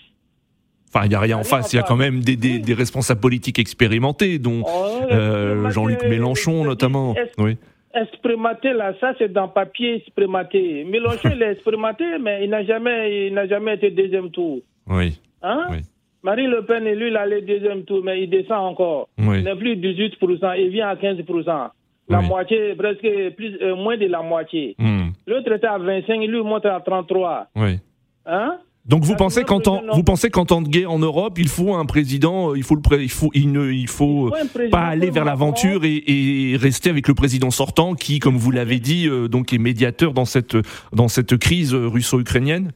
Enfin, 0.95 1.07
il 1.07 1.09
n'y 1.09 1.15
a 1.15 1.21
rien 1.21 1.39
en 1.39 1.43
face. 1.45 1.73
Il 1.73 1.77
y 1.77 1.79
a 1.79 1.83
quand 1.83 1.97
même 1.97 2.21
des, 2.21 2.37
des, 2.37 2.53
Oui. 2.57 2.61
des 2.61 2.75
responsables 2.75 3.21
politiques 3.21 3.59
expérimentés, 3.59 4.39
dont 4.39 4.63
Oh, 4.67 4.87
euh, 5.11 5.71
Jean-Luc 5.71 6.03
le- 6.03 6.11
Mélenchon 6.11 6.63
le- 6.63 6.69
notamment. 6.71 7.15
Oui. 7.39 7.57
Expérimenté, 7.95 8.73
là, 8.75 8.93
ça 9.01 9.15
c'est 9.19 9.33
dans 9.33 9.49
papier 9.49 9.95
expérimenté. 9.97 10.85
Mélenchon, 10.85 11.31
il 11.35 11.43
est 11.43 11.53
expérimenté, 11.53 12.05
mais 12.21 12.45
il 12.45 12.51
n'a 12.51 12.63
jamais, 12.65 13.27
il 13.29 13.33
n'a 13.35 13.47
jamais 13.47 13.75
été 13.75 13.91
deuxième 13.91 14.31
tour. 14.31 14.59
Oui. 14.87 15.19
Hein? 15.43 15.67
Oui. 15.71 15.79
Marine 16.23 16.51
Le 16.51 16.63
Pen, 16.65 16.85
lui, 16.85 17.09
il 17.09 17.17
allait 17.17 17.41
deuxième 17.43 17.85
tour, 17.85 18.03
mais 18.05 18.23
il 18.23 18.29
descend 18.31 18.59
encore. 18.73 19.09
Oui. 19.19 19.39
Il 19.39 19.45
n'est 19.45 19.57
plus 19.57 19.77
18%, 19.77 20.55
il 20.59 20.69
vient 20.71 20.89
à 20.89 20.97
15%. 20.97 21.71
La 22.09 22.21
Oui. 22.21 22.29
moitié, 22.29 22.75
presque 22.77 23.01
plus, 23.37 23.57
euh, 23.63 23.75
moins 23.75 23.97
de 23.97 24.07
la 24.07 24.23
moitié. 24.23 24.77
Hmm. 24.79 25.09
L'autre 25.27 25.53
était 25.53 25.67
à 25.67 25.77
25, 25.79 26.21
lui 26.21 26.41
monte 26.43 26.65
à 26.67 26.81
33. 26.81 27.49
Oui. 27.57 27.79
Hein? 28.27 28.59
Donc 28.85 29.03
vous 29.03 29.15
Ah, 29.15 29.19
pensez 29.19 29.43
qu'en 29.43 29.59
temps, 29.59 29.83
vous 29.93 30.05
pensez 30.05 30.31
qu'en 30.31 30.45
temps 30.45 30.63
de 30.63 30.69
guerre 30.69 30.93
en 30.93 31.01
Europe, 31.01 31.37
il 31.41 31.49
faut 31.49 31.75
un 31.75 31.85
président, 31.87 32.51
euh, 32.53 32.57
il 32.57 32.63
faut 32.63 32.77
le, 32.77 32.81
pré- 32.83 33.03
il 33.03 33.11
faut, 33.11 33.31
il 33.35 33.51
ne, 33.51 33.73
il 33.73 33.89
faut 33.89 34.33
Il 34.63 34.71
pas 34.71 34.83
aller 34.85 35.11
vers 35.11 35.25
l'aventure 35.25 35.85
et, 35.85 36.05
et 36.07 36.57
rester 36.57 36.91
avec 36.91 37.09
le 37.09 37.15
président 37.15 37.51
sortant, 37.51 37.95
qui, 37.95 38.21
comme 38.21 38.37
vous 38.37 38.53
l'avez 38.53 38.79
dit, 38.79 39.09
euh, 39.09 39.27
donc 39.27 39.53
est 39.53 39.59
médiateur 39.59 40.13
dans 40.13 40.25
cette 40.25 40.57
dans 40.93 41.09
cette 41.09 41.37
crise 41.37 41.75
euh, 41.75 41.89
russo-ukrainienne? 41.89 42.71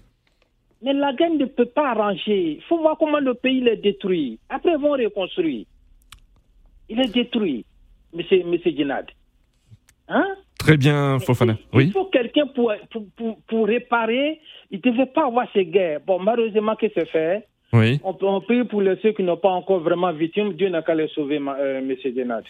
Mais 0.82 0.92
la 0.94 1.12
guerre 1.12 1.30
ne 1.30 1.44
peut 1.44 1.66
pas 1.66 1.90
arranger. 1.92 2.54
Il 2.56 2.62
faut 2.68 2.78
voir 2.80 2.96
comment 2.98 3.20
le 3.20 3.34
pays 3.34 3.64
est 3.68 3.76
détruit. 3.76 4.40
Après, 4.48 4.72
ils 4.72 4.80
vont 4.80 4.92
reconstruire. 4.92 5.66
Il 6.88 6.98
est 7.00 7.12
détruit, 7.14 7.64
monsieur, 8.12 8.42
monsieur. 8.46 8.72
Hein? 10.10 10.26
Très 10.58 10.76
bien, 10.76 11.18
Fofana. 11.20 11.56
Il 11.74 11.90
faut 11.92 12.04
quelqu'un 12.12 12.46
pour, 12.54 12.72
pour, 12.90 13.04
pour, 13.16 13.38
pour 13.48 13.66
réparer. 13.66 14.38
Il 14.70 14.80
ne 14.84 14.90
devait 14.92 15.06
pas 15.06 15.26
avoir 15.26 15.46
ces 15.54 15.64
guerres. 15.64 16.00
Bon, 16.06 16.18
malheureusement, 16.18 16.76
que 16.76 16.86
c'est 16.94 17.08
fait? 17.08 17.46
Oui. 17.72 18.00
On, 18.02 18.16
on 18.22 18.40
prie 18.40 18.64
pour 18.64 18.82
les 18.82 18.96
ceux 19.00 19.12
qui 19.12 19.22
n'ont 19.22 19.36
pas 19.36 19.48
encore 19.50 19.78
vraiment 19.78 20.12
victimes. 20.12 20.54
Dieu 20.54 20.68
n'a 20.68 20.82
qu'à 20.82 20.94
les 20.96 21.06
sauver, 21.14 21.38
ma- 21.38 21.54
euh, 21.56 21.80
monsieur 21.80 22.10
Djinad. 22.12 22.42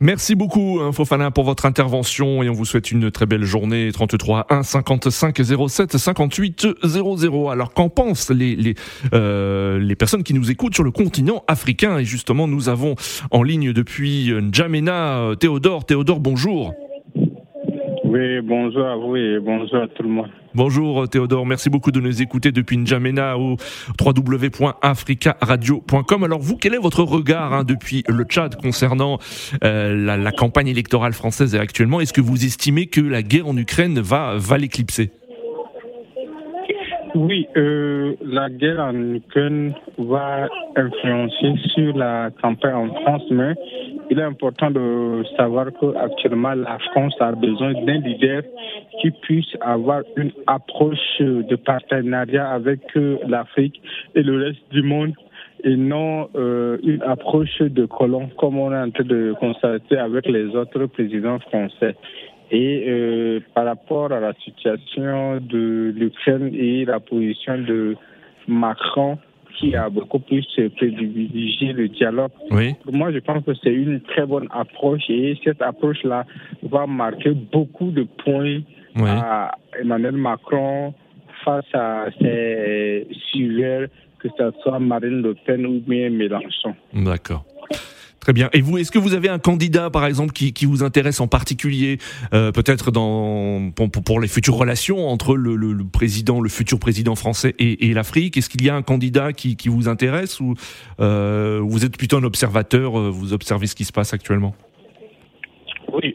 Merci 0.00 0.34
beaucoup, 0.34 0.78
hein, 0.82 0.92
Fofana, 0.92 1.30
pour 1.30 1.44
votre 1.44 1.64
intervention 1.64 2.42
et 2.42 2.50
on 2.50 2.52
vous 2.52 2.66
souhaite 2.66 2.92
une 2.92 3.10
très 3.10 3.24
belle 3.24 3.44
journée. 3.44 3.90
33 3.90 4.46
1 4.50 4.62
55 4.62 5.34
07 5.68 5.96
58 5.96 6.66
00. 6.84 7.48
Alors, 7.48 7.72
qu'en 7.72 7.88
pensent 7.88 8.30
les, 8.30 8.54
les, 8.54 8.74
euh, 9.14 9.78
les 9.78 9.96
personnes 9.96 10.22
qui 10.22 10.34
nous 10.34 10.50
écoutent 10.50 10.74
sur 10.74 10.84
le 10.84 10.90
continent 10.90 11.42
africain? 11.48 11.96
Et 11.98 12.04
justement, 12.04 12.46
nous 12.46 12.68
avons 12.68 12.96
en 13.30 13.42
ligne 13.42 13.72
depuis 13.72 14.30
N'Djamena 14.30 15.20
euh, 15.20 15.34
Théodore. 15.36 15.86
Théodore, 15.86 16.20
bonjour. 16.20 16.74
Oui, 18.16 18.40
bonjour 18.40 18.86
à 18.86 18.96
vous 18.96 19.14
et 19.14 19.38
bonjour 19.40 19.82
à 19.82 19.88
tout 19.88 20.02
le 20.02 20.08
monde. 20.08 20.30
Bonjour 20.54 21.02
euh, 21.02 21.06
Théodore, 21.06 21.44
merci 21.44 21.68
beaucoup 21.68 21.90
de 21.90 22.00
nous 22.00 22.22
écouter 22.22 22.50
depuis 22.50 22.78
N'Djamena 22.78 23.36
au 23.36 23.56
www.africaradio.com. 24.00 26.24
Alors 26.24 26.40
vous, 26.40 26.56
quel 26.56 26.72
est 26.72 26.78
votre 26.78 27.02
regard 27.02 27.52
hein, 27.52 27.64
depuis 27.64 28.04
le 28.08 28.24
Tchad 28.24 28.56
concernant 28.56 29.18
euh, 29.64 29.94
la, 29.94 30.16
la 30.16 30.32
campagne 30.32 30.68
électorale 30.68 31.12
française 31.12 31.54
actuellement 31.56 32.00
Est-ce 32.00 32.14
que 32.14 32.22
vous 32.22 32.42
estimez 32.42 32.86
que 32.86 33.02
la 33.02 33.22
guerre 33.22 33.48
en 33.48 33.56
Ukraine 33.58 34.00
va, 34.00 34.36
va 34.38 34.56
l'éclipser? 34.56 35.10
Oui, 37.14 37.46
euh, 37.56 38.14
la 38.22 38.50
guerre 38.50 38.80
en 38.80 39.14
Ukraine 39.14 39.74
va 39.98 40.48
influencer 40.76 41.54
sur 41.74 41.96
la 41.96 42.30
campagne 42.42 42.74
en 42.74 42.94
France, 43.02 43.22
mais 43.30 43.54
il 44.10 44.18
est 44.18 44.22
important 44.22 44.70
de 44.70 45.24
savoir 45.36 45.66
qu'actuellement 45.80 46.54
la 46.54 46.78
France 46.90 47.14
a 47.20 47.32
besoin 47.32 47.72
d'un 47.72 47.98
leader 47.98 48.42
qui 49.00 49.10
puisse 49.10 49.56
avoir 49.60 50.02
une 50.16 50.32
approche 50.46 51.18
de 51.20 51.56
partenariat 51.56 52.48
avec 52.48 52.80
euh, 52.96 53.18
l'Afrique 53.26 53.80
et 54.14 54.22
le 54.22 54.44
reste 54.44 54.62
du 54.70 54.82
monde 54.82 55.12
et 55.64 55.76
non 55.76 56.28
euh, 56.36 56.78
une 56.82 57.02
approche 57.02 57.58
de 57.60 57.86
colon 57.86 58.28
comme 58.38 58.58
on 58.58 58.72
est 58.72 58.78
en 58.78 58.90
train 58.90 59.04
de 59.04 59.34
constater 59.40 59.96
avec 59.96 60.26
les 60.26 60.46
autres 60.54 60.86
présidents 60.86 61.38
français. 61.40 61.96
Et 62.50 62.84
euh, 62.86 63.40
par 63.54 63.64
rapport 63.64 64.12
à 64.12 64.20
la 64.20 64.32
situation 64.44 65.38
de 65.40 65.92
l'Ukraine 65.96 66.54
et 66.54 66.84
la 66.84 67.00
position 67.00 67.58
de 67.58 67.96
Macron, 68.46 69.18
qui 69.56 69.74
a 69.74 69.88
beaucoup 69.88 70.18
plus 70.18 70.46
privilégié 70.76 71.72
le 71.72 71.88
dialogue, 71.88 72.30
Oui, 72.50 72.74
pour 72.82 72.92
moi, 72.92 73.12
je 73.12 73.18
pense 73.18 73.44
que 73.44 73.52
c'est 73.62 73.72
une 73.72 74.00
très 74.00 74.26
bonne 74.26 74.48
approche 74.50 75.02
et 75.08 75.38
cette 75.44 75.62
approche-là 75.62 76.24
va 76.62 76.86
marquer 76.86 77.30
beaucoup 77.30 77.90
de 77.90 78.06
points 78.24 78.60
oui. 78.96 79.08
à 79.08 79.56
Emmanuel 79.80 80.16
Macron 80.16 80.94
face 81.44 81.64
à 81.74 82.06
ses 82.20 83.06
suiveurs, 83.28 83.88
que 84.18 84.28
ce 84.36 84.50
soit 84.62 84.78
Marine 84.78 85.22
Le 85.22 85.34
Pen 85.34 85.64
ou 85.66 85.80
bien 85.80 86.10
Mélenchon. 86.10 86.74
D'accord. 86.92 87.44
Très 88.26 88.32
bien. 88.32 88.50
Et 88.52 88.60
vous, 88.60 88.76
est-ce 88.76 88.90
que 88.90 88.98
vous 88.98 89.14
avez 89.14 89.28
un 89.28 89.38
candidat, 89.38 89.88
par 89.88 90.04
exemple, 90.04 90.32
qui, 90.32 90.52
qui 90.52 90.66
vous 90.66 90.82
intéresse 90.82 91.20
en 91.20 91.28
particulier, 91.28 91.98
euh, 92.34 92.50
peut-être 92.50 92.90
dans 92.90 93.70
pour, 93.70 93.88
pour- 93.88 94.18
les 94.18 94.26
futures 94.26 94.56
relations 94.56 95.08
entre 95.08 95.36
le, 95.36 95.54
le- 95.54 95.72
le 95.72 95.84
président, 95.84 96.40
le 96.40 96.48
futur 96.48 96.80
président 96.80 97.14
français 97.14 97.54
et, 97.60 97.86
et 97.88 97.94
l'Afrique? 97.94 98.36
Est-ce 98.36 98.48
qu'il 98.48 98.64
y 98.64 98.68
a 98.68 98.74
un 98.74 98.82
candidat 98.82 99.32
qui, 99.32 99.54
qui 99.54 99.68
vous 99.68 99.86
intéresse 99.86 100.40
ou 100.40 100.54
euh, 100.98 101.60
vous 101.62 101.84
êtes 101.84 101.96
plutôt 101.96 102.16
un 102.16 102.24
observateur 102.24 102.98
euh, 102.98 103.10
Vous 103.10 103.32
observez 103.32 103.68
ce 103.68 103.76
qui 103.76 103.84
se 103.84 103.92
passe 103.92 104.12
actuellement? 104.12 104.56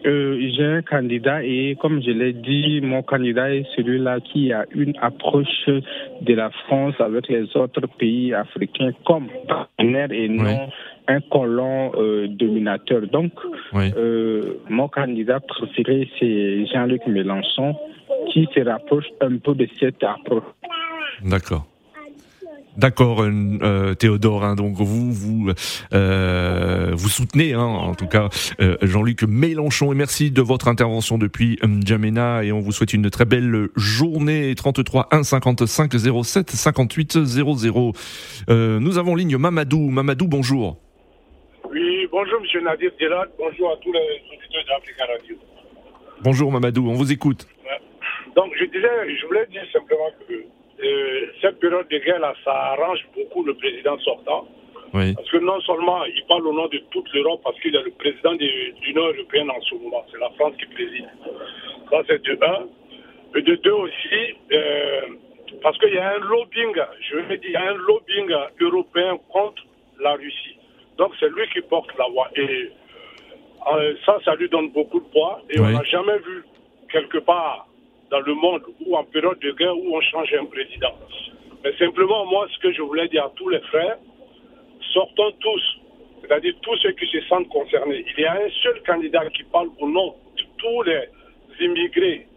Euh, 0.05 0.39
j'ai 0.55 0.65
un 0.65 0.81
candidat 0.81 1.43
et 1.43 1.77
comme 1.79 2.01
je 2.01 2.11
l'ai 2.11 2.33
dit, 2.33 2.81
mon 2.81 3.03
candidat 3.03 3.53
est 3.53 3.65
celui-là 3.75 4.19
qui 4.19 4.51
a 4.51 4.65
une 4.73 4.93
approche 5.01 5.67
de 5.67 6.33
la 6.33 6.49
France 6.65 6.95
avec 6.99 7.27
les 7.27 7.55
autres 7.55 7.87
pays 7.99 8.33
africains 8.33 8.91
comme 9.05 9.27
partenaire 9.47 10.11
et 10.11 10.27
non 10.27 10.69
un 11.07 11.19
colon 11.21 11.91
euh, 11.97 12.27
dominateur. 12.27 13.01
Donc, 13.07 13.31
Oui. 13.73 13.91
euh, 13.97 14.59
mon 14.69 14.87
candidat 14.87 15.39
préféré, 15.39 16.09
c'est 16.19 16.65
Jean-Luc 16.67 17.05
Mélenchon 17.07 17.75
qui 18.31 18.47
se 18.53 18.61
rapproche 18.61 19.05
un 19.21 19.37
peu 19.37 19.53
de 19.55 19.67
cette 19.79 20.03
approche. 20.03 20.43
D'accord. 21.23 21.65
D'accord, 22.77 23.21
euh, 23.23 23.93
Théodore. 23.95 24.43
Hein, 24.43 24.55
donc 24.55 24.75
vous 24.75 25.11
vous 25.11 25.51
euh, 25.93 26.91
vous 26.93 27.09
soutenez, 27.09 27.53
hein, 27.53 27.61
en 27.61 27.95
tout 27.95 28.07
cas, 28.07 28.29
euh, 28.61 28.77
Jean-Luc 28.81 29.23
Mélenchon. 29.23 29.91
Et 29.91 29.95
merci 29.95 30.31
de 30.31 30.41
votre 30.41 30.67
intervention 30.67 31.17
depuis 31.17 31.59
N'Djamena. 31.63 32.43
Et 32.43 32.51
on 32.51 32.59
vous 32.59 32.71
souhaite 32.71 32.93
une 32.93 33.09
très 33.09 33.25
belle 33.25 33.67
journée. 33.75 34.53
33 34.55 35.09
1 35.11 35.23
55 35.23 35.91
07 36.23 36.49
58 36.51 37.23
00. 37.25 37.93
nous 38.47 38.97
avons 38.97 39.15
ligne 39.15 39.37
Mamadou. 39.37 39.89
Mamadou, 39.89 40.27
bonjour. 40.27 40.77
Oui, 41.69 42.07
bonjour 42.11 42.41
Monsieur 42.41 42.61
Nadir 42.61 42.91
Djelat. 42.99 43.27
Bonjour 43.37 43.71
à 43.71 43.75
tous 43.77 43.91
les 43.91 43.99
auditeurs 43.99 44.63
d'Africa 44.67 45.05
Radio. 45.05 45.35
Bonjour 46.23 46.51
Mamadou, 46.51 46.89
on 46.89 46.93
vous 46.93 47.11
écoute. 47.11 47.47
Donc 48.35 48.53
je 48.57 48.65
disais, 48.65 49.17
je 49.19 49.25
voulais 49.27 49.45
dire 49.47 49.63
simplement 49.73 50.09
que 50.27 50.33
euh, 50.83 51.27
cette 51.41 51.59
période 51.59 51.87
de 51.89 51.97
guerre, 51.97 52.19
là, 52.19 52.33
ça 52.43 52.51
arrange 52.51 52.99
beaucoup 53.15 53.43
le 53.43 53.53
président 53.53 53.97
sortant. 53.99 54.47
Parce 54.91 55.29
que 55.29 55.37
non 55.37 55.59
seulement 55.61 56.03
il 56.03 56.21
parle 56.27 56.45
au 56.47 56.53
nom 56.53 56.67
de 56.67 56.79
toute 56.91 57.11
l'Europe, 57.13 57.39
parce 57.43 57.57
qu'il 57.61 57.73
est 57.73 57.81
le 57.81 57.91
président 57.91 58.33
de 58.33 58.45
l'Union 58.83 59.07
européenne 59.07 59.49
en 59.49 59.61
ce 59.61 59.75
moment, 59.75 60.05
c'est 60.11 60.19
la 60.19 60.29
France 60.31 60.53
qui 60.59 60.65
préside. 60.65 61.07
Ça, 61.89 62.01
c'est 62.07 62.21
de 62.21 62.37
un. 62.43 62.67
Et 63.33 63.41
de 63.41 63.55
deux 63.55 63.71
aussi, 63.71 64.35
euh, 64.51 65.01
parce 65.63 65.77
qu'il 65.77 65.93
y 65.93 65.97
a 65.97 66.15
un 66.15 66.19
lobbying, 66.19 66.75
je 67.09 67.15
veux 67.15 67.37
dire, 67.37 67.39
il 67.43 67.51
y 67.51 67.55
a 67.55 67.71
un 67.71 67.75
lobbying 67.75 68.29
européen 68.59 69.17
contre 69.29 69.63
la 70.01 70.13
Russie. 70.15 70.57
Donc 70.97 71.13
c'est 71.19 71.29
lui 71.29 71.47
qui 71.53 71.61
porte 71.61 71.89
la 71.97 72.07
voix. 72.09 72.29
Et 72.35 72.69
euh, 73.73 73.93
ça, 74.05 74.17
ça 74.25 74.35
lui 74.35 74.49
donne 74.49 74.71
beaucoup 74.71 74.99
de 74.99 75.05
poids. 75.05 75.41
Et 75.49 75.59
on 75.59 75.69
n'a 75.69 75.83
jamais 75.83 76.17
vu 76.19 76.43
quelque 76.91 77.19
part 77.19 77.67
dans 78.11 78.19
le 78.19 78.33
monde 78.35 78.61
ou 78.85 78.95
en 78.95 79.03
période 79.05 79.39
de 79.39 79.51
guerre 79.53 79.75
où 79.75 79.95
on 79.95 80.01
change 80.01 80.33
un 80.33 80.45
président. 80.45 80.93
Mais 81.63 81.73
simplement, 81.77 82.25
moi, 82.25 82.47
ce 82.53 82.59
que 82.59 82.73
je 82.73 82.81
voulais 82.81 83.07
dire 83.07 83.25
à 83.25 83.31
tous 83.35 83.49
les 83.49 83.61
frères, 83.61 83.97
sortons 84.93 85.31
tous, 85.39 85.79
c'est-à-dire 86.21 86.53
tous 86.61 86.75
ceux 86.77 86.91
qui 86.91 87.07
se 87.07 87.21
sentent 87.27 87.47
concernés. 87.49 88.05
Il 88.17 88.21
y 88.21 88.25
a 88.25 88.33
un 88.33 88.49
seul 88.61 88.81
candidat 88.85 89.27
qui 89.29 89.43
parle 89.43 89.69
au 89.79 89.89
nom 89.89 90.15
de 90.37 90.43
tous 90.57 90.83
les 90.83 91.07
immigrés. 91.65 92.27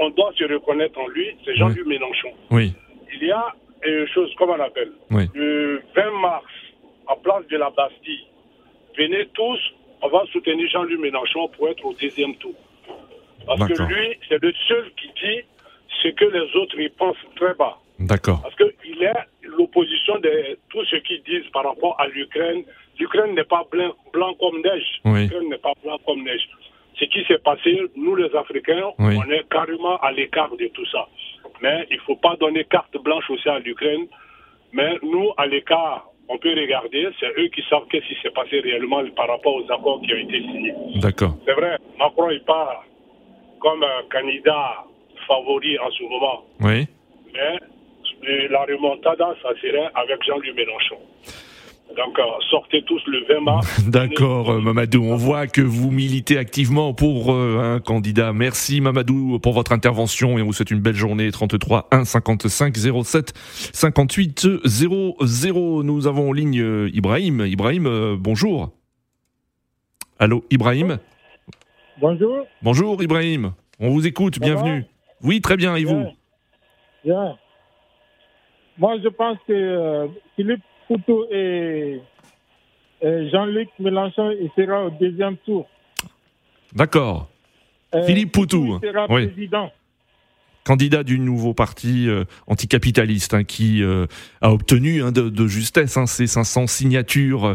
on 0.00 0.10
doit 0.10 0.32
se 0.36 0.44
reconnaître 0.44 0.98
en 0.98 1.08
lui, 1.08 1.36
c'est 1.44 1.54
Jean-Luc 1.54 1.86
Mélenchon. 1.86 2.32
Oui. 2.50 2.72
Il 3.12 3.26
y 3.26 3.30
a 3.30 3.54
une 3.84 4.06
chose, 4.08 4.32
comment 4.38 4.54
on 4.54 4.60
appelle 4.60 4.92
Le 5.34 5.82
20 5.94 6.10
mars, 6.20 6.44
en 7.06 7.16
place 7.16 7.46
de 7.48 7.56
la 7.56 7.70
Bastille, 7.70 8.26
venez 8.96 9.26
tous, 9.34 9.58
on 10.02 10.08
va 10.08 10.24
soutenir 10.32 10.68
Jean-Luc 10.70 11.00
Mélenchon 11.00 11.48
pour 11.48 11.68
être 11.68 11.84
au 11.84 11.92
deuxième 11.94 12.34
tour. 12.36 12.54
Parce 13.58 13.72
que 13.72 13.82
lui, 13.82 14.16
c'est 14.28 14.42
le 14.42 14.52
seul 14.68 14.90
qui 14.96 15.08
dit 15.08 15.40
ce 16.02 16.08
que 16.08 16.24
les 16.24 16.56
autres 16.56 16.78
y 16.78 16.88
pensent 16.90 17.16
très 17.36 17.54
bas. 17.54 17.78
D'accord. 17.98 18.40
Parce 18.42 18.54
qu'il 18.56 19.02
est 19.02 19.12
l'opposition 19.42 20.18
de 20.20 20.58
tout 20.70 20.84
ce 20.84 20.96
qu'ils 20.96 21.22
disent 21.22 21.50
par 21.52 21.64
rapport 21.64 22.00
à 22.00 22.06
l'Ukraine. 22.08 22.64
L'Ukraine 22.98 23.34
n'est 23.34 23.44
pas 23.44 23.64
blanc, 23.70 23.92
blanc 24.12 24.34
comme 24.40 24.60
neige. 24.62 25.00
L'Ukraine 25.04 25.48
n'est 25.48 25.58
pas 25.58 25.72
blanc 25.82 25.98
comme 26.06 26.22
neige. 26.22 26.48
Ce 26.98 27.04
qui 27.06 27.24
s'est 27.24 27.38
passé, 27.38 27.80
nous 27.96 28.14
les 28.16 28.34
Africains, 28.34 28.90
on 28.98 29.30
est 29.30 29.48
carrément 29.50 29.96
à 29.98 30.12
l'écart 30.12 30.54
de 30.56 30.66
tout 30.68 30.86
ça. 30.86 31.08
Mais 31.62 31.86
il 31.90 31.96
ne 31.96 32.02
faut 32.02 32.16
pas 32.16 32.36
donner 32.36 32.64
carte 32.64 32.96
blanche 33.02 33.28
aussi 33.30 33.48
à 33.48 33.58
l'Ukraine. 33.58 34.06
Mais 34.72 34.96
nous, 35.02 35.32
à 35.36 35.46
l'écart, 35.46 36.06
on 36.28 36.38
peut 36.38 36.54
regarder, 36.54 37.08
c'est 37.18 37.32
eux 37.38 37.48
qui 37.48 37.62
savent 37.68 37.86
qu'est-ce 37.90 38.06
qui 38.06 38.16
s'est 38.22 38.30
passé 38.30 38.60
réellement 38.60 39.02
par 39.16 39.28
rapport 39.28 39.56
aux 39.56 39.72
accords 39.72 40.00
qui 40.02 40.14
ont 40.14 40.18
été 40.18 40.40
signés. 40.40 40.74
D'accord. 40.96 41.34
C'est 41.44 41.54
vrai, 41.54 41.76
Macron, 41.98 42.30
il 42.30 42.42
part 42.44 42.84
comme 43.60 43.82
un 43.82 44.02
candidat 44.10 44.84
favori 45.26 45.78
en 45.78 45.90
ce 45.90 46.02
moment. 46.02 46.44
Oui. 46.60 46.86
Mais 48.22 48.48
la 48.48 48.62
remontada, 48.64 49.34
ça 49.42 49.48
serait 49.60 49.90
avec 49.94 50.22
Jean-Luc 50.26 50.54
Mélenchon. 50.54 50.98
Donc, 51.96 52.18
euh, 52.18 52.22
sortez 52.50 52.82
tous 52.82 53.00
le 53.06 53.24
20 53.34 53.40
mars. 53.40 53.84
D'accord, 53.88 54.50
euh, 54.50 54.60
Mamadou. 54.60 55.02
On 55.02 55.16
voit 55.16 55.46
que 55.48 55.60
vous 55.60 55.90
militez 55.90 56.38
activement 56.38 56.94
pour 56.94 57.32
euh, 57.32 57.76
un 57.76 57.80
candidat. 57.80 58.32
Merci, 58.32 58.80
Mamadou, 58.80 59.40
pour 59.40 59.54
votre 59.54 59.72
intervention 59.72 60.38
et 60.38 60.42
on 60.42 60.46
vous 60.46 60.52
souhaite 60.52 60.70
une 60.70 60.80
belle 60.80 60.94
journée. 60.94 61.30
33 61.30 61.88
1 61.90 62.04
55 62.04 62.76
07 62.76 63.32
58 63.72 64.46
00. 64.64 65.82
Nous 65.82 66.06
avons 66.06 66.28
en 66.28 66.32
ligne 66.32 66.88
Ibrahim. 66.94 67.44
Ibrahim, 67.46 68.16
bonjour. 68.20 68.70
Allô, 70.18 70.44
Ibrahim? 70.50 70.98
Bonjour. 71.98 72.46
Bonjour 72.62 73.02
Ibrahim, 73.02 73.52
on 73.78 73.90
vous 73.90 74.06
écoute, 74.06 74.38
bienvenue. 74.38 74.84
Oui, 75.22 75.40
très 75.40 75.56
bien, 75.56 75.76
et 75.76 75.84
vous 75.84 76.06
Bien. 77.04 77.36
Moi, 78.78 78.96
je 79.02 79.08
pense 79.08 79.38
que 79.46 79.52
euh, 79.52 80.06
Philippe 80.36 80.62
Poutou 80.86 81.24
et, 81.30 82.00
Jean-Luc 83.02 83.68
Mélenchon 83.78 84.30
il 84.30 84.50
sera 84.56 84.84
au 84.84 84.90
deuxième 84.90 85.36
tour. 85.38 85.66
D'accord. 86.74 87.28
Euh, 87.94 88.02
Philippe 88.04 88.32
Poutou. 88.32 88.78
sera 88.82 89.06
président 89.06 89.70
candidat 90.64 91.02
du 91.02 91.18
nouveau 91.18 91.54
parti 91.54 92.08
euh, 92.08 92.24
anticapitaliste 92.46 93.34
hein, 93.34 93.44
qui 93.44 93.82
a 94.40 94.52
obtenu 94.52 95.02
hein, 95.02 95.12
de, 95.12 95.46
justesse 95.46 95.96
hein, 95.96 96.06
ses 96.06 96.26
500 96.26 96.66
signatures 96.66 97.54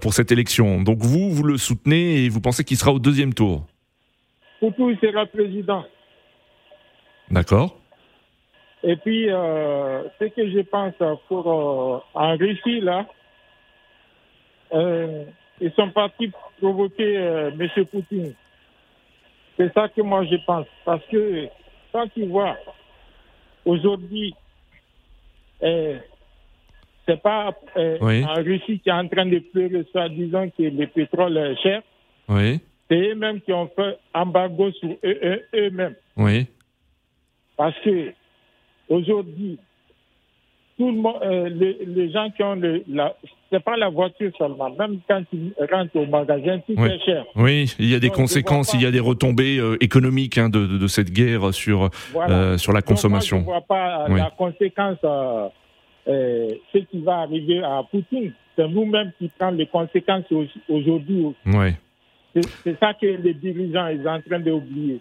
pour 0.00 0.14
cette 0.14 0.32
élection. 0.32 0.82
Donc 0.82 0.98
vous, 1.00 1.30
vous 1.30 1.42
le 1.44 1.56
soutenez 1.56 2.24
et 2.24 2.28
vous 2.28 2.40
pensez 2.40 2.64
qu'il 2.64 2.76
sera 2.76 2.92
au 2.92 2.98
deuxième 2.98 3.34
tour? 3.34 3.66
Poutou 4.60 4.94
sera 4.96 5.26
président. 5.26 5.84
D'accord. 7.30 7.76
Et 8.82 8.96
puis, 8.96 9.30
euh, 9.30 10.04
ce 10.18 10.24
que 10.26 10.50
je 10.50 10.60
pense 10.60 10.94
pour 11.28 11.46
euh, 11.46 11.98
en 12.14 12.36
Russie, 12.36 12.80
là, 12.80 13.06
euh, 14.72 15.24
ils 15.60 15.72
sont 15.72 15.90
partis 15.90 16.30
provoquer 16.58 17.14
M. 17.14 17.68
Poutine. 17.90 18.34
C'est 19.56 19.72
ça 19.74 19.88
que 19.88 20.02
moi 20.02 20.24
je 20.24 20.36
pense. 20.46 20.66
Parce 20.84 21.04
que 21.10 21.48
quand 21.92 22.08
tu 22.14 22.26
vois 22.26 22.56
aujourd'hui, 23.64 24.34
c'est 25.60 27.22
pas 27.22 27.52
en 27.74 28.34
Russie 28.42 28.80
qui 28.80 28.88
est 28.88 28.92
en 28.92 29.08
train 29.08 29.26
de 29.26 29.38
pleurer, 29.38 29.86
soit 29.90 30.08
disant 30.08 30.48
que 30.50 30.62
le 30.62 30.86
pétrole 30.86 31.36
est 31.36 31.56
cher. 31.62 31.82
Oui. 32.28 32.60
C'est 32.90 33.10
eux-mêmes 33.10 33.40
qui 33.40 33.52
ont 33.52 33.70
fait 33.74 33.98
embargo 34.14 34.70
sur 34.72 34.96
eux-mêmes. 35.04 35.96
oui. 36.16 36.46
Parce 37.56 37.76
que 37.80 38.12
aujourd'hui, 38.88 39.58
tout 40.78 40.86
le 40.86 40.96
monde, 40.96 41.16
euh, 41.22 41.48
les, 41.50 42.10
gens 42.10 42.30
qui 42.30 42.42
ont 42.42 42.54
le, 42.54 42.84
la, 42.88 43.14
c'est 43.50 43.62
pas 43.62 43.76
la 43.76 43.88
voiture 43.88 44.30
seulement. 44.38 44.70
Même 44.70 45.00
quand 45.08 45.22
tu 45.30 45.52
rentres 45.70 45.96
au 45.96 46.06
magasin, 46.06 46.60
tout 46.60 46.80
est 46.84 47.04
cher. 47.04 47.24
Oui, 47.34 47.74
il 47.80 47.90
y 47.90 47.94
a 47.94 47.98
des 47.98 48.10
conséquences, 48.10 48.72
il 48.74 48.82
y 48.82 48.86
a 48.86 48.90
des 48.92 49.00
retombées 49.00 49.58
euh, 49.58 49.76
économiques 49.80 50.38
hein, 50.38 50.48
de, 50.48 50.66
de, 50.66 50.86
cette 50.86 51.10
guerre 51.10 51.52
sur 51.52 51.90
euh, 52.14 52.56
sur 52.58 52.72
la 52.72 52.82
consommation. 52.82 53.38
Donc 53.38 53.46
moi, 53.46 53.64
je 53.68 54.06
ne 54.06 54.08
vois 54.08 54.16
pas 54.16 54.16
la 54.16 54.30
conséquence, 54.30 54.98
ce 56.06 56.78
qui 56.78 57.00
va 57.00 57.18
arriver 57.18 57.60
à 57.62 57.82
Poutine. 57.90 58.32
C'est 58.56 58.68
nous-mêmes 58.68 59.12
qui 59.18 59.30
prenons 59.36 59.56
les 59.56 59.66
conséquences 59.66 60.24
aujourd'hui. 60.68 61.26
Oui. 61.46 61.74
C'est 62.64 62.78
ça 62.78 62.94
que 62.94 63.06
les 63.06 63.34
dirigeants 63.34 63.88
sont 64.02 64.08
en 64.08 64.20
train 64.20 64.38
d'oublier. 64.38 65.00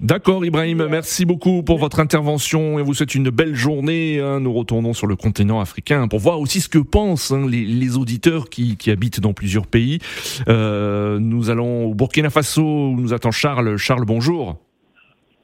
D'accord 0.00 0.44
Ibrahim, 0.44 0.86
merci 0.88 1.24
beaucoup 1.24 1.64
pour 1.64 1.78
votre 1.78 1.98
intervention 1.98 2.78
et 2.78 2.82
vous 2.82 2.94
souhaite 2.94 3.16
une 3.16 3.30
belle 3.30 3.56
journée. 3.56 4.20
Hein. 4.20 4.38
Nous 4.38 4.52
retournons 4.52 4.94
sur 4.94 5.08
le 5.08 5.16
continent 5.16 5.60
africain 5.60 6.06
pour 6.06 6.20
voir 6.20 6.38
aussi 6.38 6.60
ce 6.60 6.68
que 6.68 6.78
pensent 6.78 7.32
hein, 7.32 7.48
les, 7.48 7.96
auditeurs 7.96 8.48
qui, 8.48 8.78
habitent 8.86 9.18
dans 9.18 9.32
plusieurs 9.32 9.66
pays. 9.66 9.98
Euh, 10.46 11.18
nous 11.18 11.50
allons 11.50 11.86
au 11.86 11.94
Burkina 11.94 12.30
Faso 12.30 12.62
où 12.62 13.00
nous 13.00 13.12
attend 13.12 13.32
Charles. 13.32 13.76
Charles, 13.76 14.04
bonjour 14.04 14.56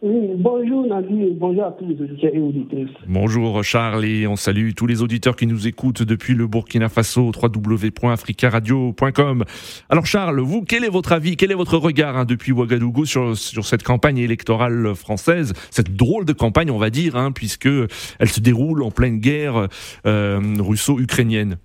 bonjour 0.04 0.86
Nadir, 0.86 1.28
bonjour 1.36 1.64
à 1.64 1.72
tous 1.72 1.86
les 1.86 1.98
auditeurs 2.00 2.34
et 2.34 2.40
auditrices. 2.40 2.90
Bonjour 3.08 3.64
Charles 3.64 4.04
et 4.04 4.26
on 4.26 4.36
salue 4.36 4.72
tous 4.76 4.86
les 4.86 5.00
auditeurs 5.02 5.34
qui 5.34 5.46
nous 5.46 5.66
écoutent 5.66 6.02
depuis 6.02 6.34
le 6.34 6.46
Burkina 6.46 6.90
Faso, 6.90 7.32
www.africaradio.com. 7.42 9.44
Alors 9.88 10.04
Charles, 10.04 10.40
vous, 10.40 10.62
quel 10.62 10.84
est 10.84 10.90
votre 10.90 11.12
avis, 11.12 11.36
quel 11.36 11.52
est 11.52 11.56
votre 11.56 11.78
regard 11.78 12.18
hein, 12.18 12.26
depuis 12.26 12.52
Ouagadougou 12.52 13.06
sur, 13.06 13.34
sur 13.34 13.64
cette 13.64 13.82
campagne 13.82 14.18
électorale 14.18 14.94
française, 14.94 15.54
cette 15.70 15.96
drôle 15.96 16.26
de 16.26 16.34
campagne 16.34 16.70
on 16.70 16.78
va 16.78 16.90
dire, 16.90 17.16
hein, 17.16 17.32
puisque 17.32 17.66
elle 17.66 18.28
se 18.28 18.40
déroule 18.40 18.82
en 18.82 18.90
pleine 18.90 19.20
guerre 19.20 19.68
euh, 20.06 20.38
russo-ukrainienne 20.58 21.56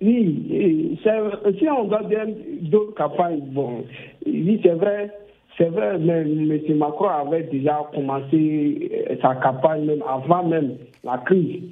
Oui, 0.00 0.98
si 1.02 1.68
on 1.68 1.84
regarde 1.84 2.08
bien 2.08 2.26
d'autres 2.62 2.94
campagnes, 2.94 3.42
bon, 3.52 3.84
oui 4.26 4.58
c'est 4.64 4.74
vrai, 4.74 5.12
c'est 5.58 5.68
vrai, 5.68 5.98
mais 5.98 6.22
M. 6.22 6.76
Macron 6.76 7.08
avait 7.08 7.42
déjà 7.44 7.86
commencé 7.94 8.90
euh, 9.10 9.16
sa 9.20 9.34
campagne 9.34 9.84
même 9.84 10.02
avant 10.08 10.44
même 10.44 10.76
la 11.04 11.18
crise. 11.18 11.62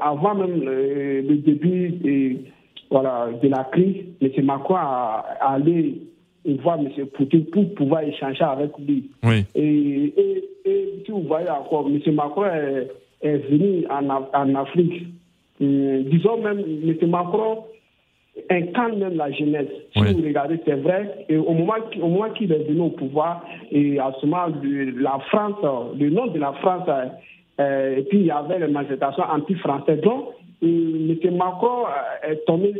avant 0.00 0.34
même 0.34 0.62
le, 0.62 1.36
début 1.36 1.90
de, 1.90 2.36
voilà, 2.90 3.28
de 3.40 3.48
la 3.48 3.64
crise, 3.64 3.96
M. 4.20 4.44
Macron 4.44 4.76
a, 4.76 5.24
allé 5.40 6.00
voir 6.62 6.80
M. 6.80 7.06
Poutine 7.14 7.44
pour 7.46 7.74
pouvoir 7.74 8.02
échanger 8.02 8.42
avec 8.42 8.70
lui. 8.78 9.10
Oui. 9.22 9.44
Et, 9.54 10.12
et, 10.16 10.44
et, 10.64 11.02
si 11.04 11.12
vous 11.12 11.22
voyez 11.22 11.48
encore, 11.48 11.88
M. 11.88 12.14
Macron 12.14 12.44
est, 12.46 12.88
est 13.22 13.38
venu 13.50 13.86
en, 13.88 14.08
en 14.10 14.54
Afrique, 14.56 15.06
disons 15.60 16.42
même, 16.42 16.58
M. 16.58 17.08
Macron 17.08 17.64
incarne 18.50 18.98
même 18.98 19.16
la 19.16 19.30
jeunesse. 19.32 19.68
Si 19.92 20.00
vous 20.00 20.22
regardez, 20.22 20.60
c'est 20.64 20.74
vrai. 20.74 21.26
Et 21.28 21.36
au 21.36 21.52
moment, 21.52 21.74
au 22.00 22.08
moment 22.08 22.30
qu'il 22.30 22.52
est 22.52 22.64
venu 22.68 22.80
au 22.80 22.90
pouvoir, 22.90 23.44
et 23.70 23.98
à 23.98 24.12
ce 24.20 24.26
moment, 24.26 24.46
la 24.62 25.18
France, 25.28 25.56
le 25.98 26.10
nom 26.10 26.26
de 26.26 26.38
la 26.38 26.52
France, 26.54 26.88
euh, 27.60 27.96
et 27.98 28.02
puis 28.02 28.20
il 28.20 28.26
y 28.26 28.30
avait 28.30 28.58
les 28.58 28.68
manifestations 28.68 29.24
anti-françaises. 29.24 30.00
Donc, 30.00 30.28
euh, 30.62 31.14
M. 31.22 31.36
Macron 31.36 31.86
euh, 31.86 32.30
est 32.32 32.44
tombé 32.46 32.74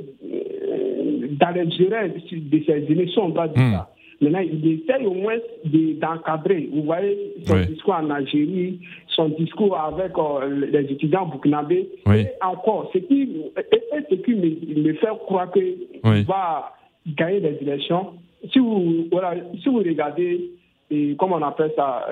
dans 1.38 1.50
les 1.50 1.70
jurés 1.70 2.08
de 2.08 2.62
ces 2.64 2.92
élections, 2.92 3.26
on 3.26 3.28
doit 3.30 3.48
dire 3.48 3.62
hmm. 3.62 3.99
Maintenant, 4.20 4.40
il 4.40 4.82
essaye 4.82 5.06
au 5.06 5.14
moins 5.14 5.36
d'encadrer. 5.64 6.68
Vous 6.72 6.82
voyez 6.82 7.34
son 7.46 7.56
discours 7.60 7.94
en 7.94 8.10
Algérie, 8.10 8.78
son 9.08 9.28
discours 9.30 9.78
avec 9.78 10.12
euh, 10.18 10.66
les 10.70 10.92
étudiants 10.92 11.26
burkinabés. 11.26 11.88
Et 12.14 12.26
encore, 12.42 12.90
ce 12.92 12.98
qui, 12.98 13.36
ce 13.56 14.14
qui 14.16 14.34
me, 14.34 14.92
fait 14.94 15.06
croire 15.24 15.50
qu'il 15.50 16.24
va 16.26 16.74
gagner 17.16 17.40
des 17.40 17.58
élections, 17.62 18.12
si 18.52 18.58
vous, 18.58 19.06
voilà, 19.10 19.36
si 19.62 19.68
vous 19.68 19.78
regardez, 19.78 20.50
et, 20.90 21.14
comment 21.18 21.36
on 21.36 21.42
appelle 21.42 21.72
ça, 21.76 22.06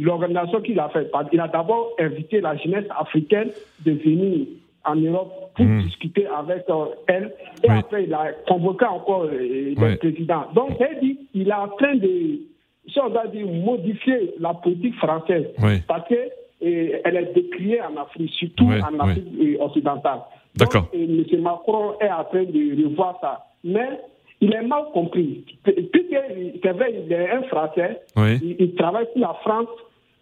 l'organisation 0.00 0.60
qu'il 0.62 0.80
a 0.80 0.88
faite, 0.88 1.12
il 1.32 1.40
a 1.40 1.48
d'abord 1.48 1.94
invité 1.98 2.40
la 2.40 2.56
jeunesse 2.56 2.86
africaine 2.98 3.50
de 3.84 3.92
venir 3.92 4.46
en 4.84 4.96
Europe 4.96 5.52
pour 5.54 5.64
hmm. 5.64 5.82
discuter 5.82 6.26
avec 6.26 6.64
euh, 6.68 6.86
elle. 7.06 7.34
Et 7.62 7.70
après, 7.70 8.04
il 8.04 8.14
a 8.14 8.32
convoqué 8.48 8.86
encore 8.86 9.24
euh, 9.24 9.74
le 9.76 9.96
président. 9.96 10.44
Donc, 10.54 10.70
il 10.80 11.00
dit 11.00 11.18
il 11.34 11.48
est 11.48 11.52
en 11.52 11.68
train 11.68 11.96
de, 11.96 12.40
si 12.88 12.98
on 13.00 13.10
dire, 13.30 13.46
modifier 13.46 14.34
la 14.38 14.54
politique 14.54 14.94
française. 14.96 15.46
Parce 15.86 16.08
qu'elle 16.08 17.16
est 17.16 17.34
décriée 17.34 17.80
en 17.82 18.00
Afrique, 18.00 18.32
surtout 18.32 18.66
en 18.66 18.98
Afrique 19.00 19.26
euh, 19.40 19.64
occidentale. 19.64 20.20
D'accord. 20.56 20.88
M. 20.92 21.24
Macron 21.40 21.94
est 22.00 22.10
en 22.10 22.24
train 22.24 22.44
de 22.44 22.88
revoir 22.88 23.18
ça. 23.20 23.44
Mais 23.62 24.00
il 24.40 24.54
est 24.54 24.62
mal 24.62 24.84
compris. 24.94 25.44
Puisque, 25.62 26.16
c'est 26.62 26.72
vrai, 26.72 26.94
il 27.06 27.12
est 27.12 27.30
un 27.30 27.42
Français, 27.42 28.00
il 28.16 28.74
travaille 28.74 29.06
pour 29.12 29.20
la 29.20 29.34
France 29.42 29.68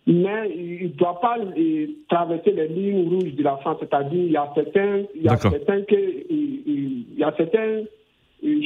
mais 0.09 0.51
il 0.57 0.85
ne 0.85 0.88
doit 0.88 1.21
pas 1.21 1.37
traverser 2.09 2.53
les 2.53 2.68
lignes 2.68 3.09
rouges 3.09 3.35
de 3.35 3.42
la 3.42 3.59
France. 3.59 3.77
C'est-à-dire, 3.81 4.25
il 4.25 4.33
y 4.33 4.37
a 4.37 4.51
certains, 4.55 5.03
il 5.14 5.23
y 5.23 5.29
a 5.29 5.37
certains 5.37 5.83
que, 5.83 6.25
il 6.31 7.05
y 7.16 7.23
a 7.23 7.33
certains 7.37 7.83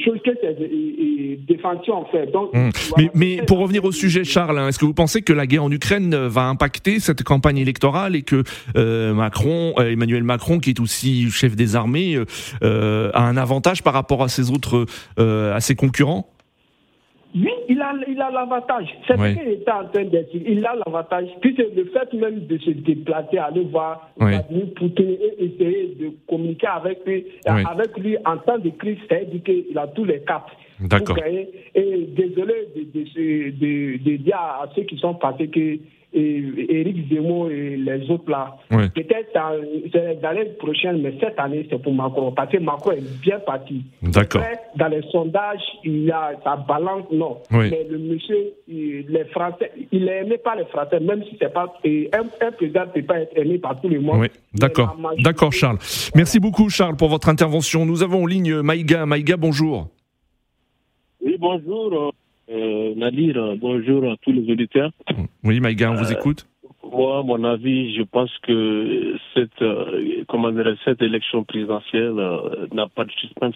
choses 0.05 0.21
que 0.25 0.31
ces 0.41 1.41
défenseurs 1.49 1.99
ont 1.99 2.05
fait. 2.07 2.31
Donc, 2.31 2.55
hmm. 2.55 2.71
mais, 2.97 3.11
mais, 3.15 3.43
pour 3.43 3.59
revenir 3.59 3.85
au 3.85 3.91
sujet, 3.91 4.23
Charles, 4.23 4.57
hein, 4.57 4.69
est-ce 4.69 4.79
que 4.79 4.85
vous 4.85 4.95
pensez 4.95 5.23
que 5.23 5.33
la 5.33 5.47
guerre 5.47 5.65
en 5.65 5.73
Ukraine 5.73 6.15
va 6.15 6.43
impacter 6.43 7.01
cette 7.01 7.25
campagne 7.25 7.59
électorale 7.59 8.15
et 8.15 8.23
que 8.23 8.45
euh, 8.77 9.13
Macron, 9.13 9.75
euh, 9.79 9.91
Emmanuel 9.91 10.23
Macron, 10.23 10.61
qui 10.61 10.71
est 10.71 10.81
aussi 10.81 11.29
chef 11.31 11.57
des 11.57 11.75
armées, 11.75 12.17
euh, 12.63 13.11
a 13.15 13.23
un 13.27 13.37
avantage 13.37 13.83
par 13.83 13.95
rapport 13.95 14.23
à 14.23 14.29
ses 14.29 14.51
autres, 14.51 14.87
à 15.19 15.61
ses 15.61 15.75
concurrents? 15.75 16.29
Oui, 17.35 17.51
il 17.69 17.81
a 17.81 17.93
il 18.07 18.21
a 18.21 18.31
l'avantage. 18.31 18.89
C'est 19.07 19.17
ce 19.17 19.39
qu'il 19.39 19.49
était 19.49 19.71
en 19.71 19.87
train 19.87 20.05
de 20.05 20.09
dire. 20.09 20.27
Il 20.35 20.67
a 20.67 20.75
l'avantage. 20.75 21.29
Puisque 21.41 21.59
le 21.59 21.85
fait 21.87 22.13
même 22.15 22.47
de 22.47 22.59
se 22.59 22.71
déplacer, 22.71 23.39
aller 23.39 23.65
voir 23.65 24.11
Vladimir 24.19 24.67
Poutine 24.77 25.17
et 25.21 25.45
essayer 25.45 25.97
de 25.99 26.13
communiquer 26.29 26.67
avec 26.67 26.99
lui, 27.07 27.25
avec 27.47 27.99
lui 27.99 28.17
en 28.27 28.37
temps 28.39 28.59
de 28.59 28.71
crise, 28.71 28.99
c'est-à-dire 29.09 29.43
qu'il 29.43 29.79
a 29.79 29.87
tous 29.89 30.05
les 30.05 30.21
caps. 30.21 30.53
D'accord. 30.81 31.17
Et 31.75 32.09
désolé 32.17 32.69
de, 32.75 32.83
de, 32.83 33.51
de, 33.51 34.03
de, 34.03 34.17
dire 34.17 34.37
à 34.37 34.69
ceux 34.75 34.83
qui 34.83 34.99
sont 34.99 35.15
passés 35.15 35.49
que 35.49 35.79
et 36.15 36.81
Éric 36.81 37.09
Zemmour 37.09 37.51
et 37.51 37.77
les 37.77 38.11
autres 38.11 38.31
là. 38.31 38.57
Peut-être 38.69 39.33
dans, 39.35 40.23
l'année 40.23 40.45
prochaine, 40.59 41.01
mais 41.03 41.15
cette 41.21 41.39
année, 41.39 41.67
c'est 41.71 41.81
pour 41.81 41.95
Macron. 41.95 42.33
Parce 42.33 42.51
que 42.51 42.59
Macron 42.59 42.93
est 42.93 43.21
bien 43.21 43.39
parti. 43.41 43.83
D'accord. 44.03 44.43
Dans 44.77 44.89
les 44.89 45.03
sondages, 45.11 45.63
il 45.85 46.05
y 46.05 46.11
a 46.11 46.33
sa 46.45 46.57
balance, 46.57 47.05
non. 47.11 47.39
Mais 47.51 47.87
le 47.91 47.99
monsieur, 47.99 48.53
les 48.69 49.25
Français, 49.31 49.71
il 49.91 50.09
est 50.09 50.23
aimé 50.23 50.39
par 50.39 50.57
les 50.57 50.65
Français, 50.67 51.01
même 51.01 51.23
si 51.25 51.37
c'est 51.41 51.53
pas. 51.53 51.73
Un, 51.85 52.47
un, 52.47 52.53
président 52.53 52.83
ne 52.87 53.01
peut 53.01 53.03
pas 53.03 53.21
être 53.21 53.37
aimé 53.37 53.59
par 53.59 53.81
tout 53.81 53.89
le 53.89 54.01
monde. 54.01 54.21
Oui. 54.21 54.29
D'accord. 54.55 54.97
D'accord, 55.19 55.53
Charles. 55.53 55.79
Merci 56.15 56.41
beaucoup, 56.41 56.69
Charles, 56.69 56.97
pour 56.97 57.09
votre 57.09 57.29
intervention. 57.29 57.87
Nous 57.87 58.03
avons 58.03 58.23
en 58.23 58.27
ligne 58.27 58.61
Maïga. 58.61 59.07
Maïga, 59.07 59.37
bonjour. 59.37 59.89
Oui, 61.25 61.37
bonjour. 61.39 62.12
Euh, 62.51 62.95
Nadir, 62.97 63.57
bonjour 63.57 64.11
à 64.11 64.17
tous 64.23 64.33
les 64.33 64.51
auditeurs. 64.51 64.91
Oui, 65.45 65.61
Maïga, 65.61 65.91
on 65.91 65.95
vous 65.95 66.13
euh, 66.13 66.17
écoute. 66.17 66.47
Moi, 66.85 67.23
mon 67.23 67.45
avis, 67.45 67.95
je 67.95 68.03
pense 68.03 68.31
que 68.43 69.17
cette, 69.35 69.63
euh, 69.63 70.25
comment 70.29 70.51
dire, 70.51 70.77
cette 70.85 71.01
élection 71.01 71.45
présidentielle 71.45 72.19
euh, 72.19 72.67
n'a 72.73 72.89
pas 72.89 73.05
de 73.05 73.13
suspense. 73.13 73.55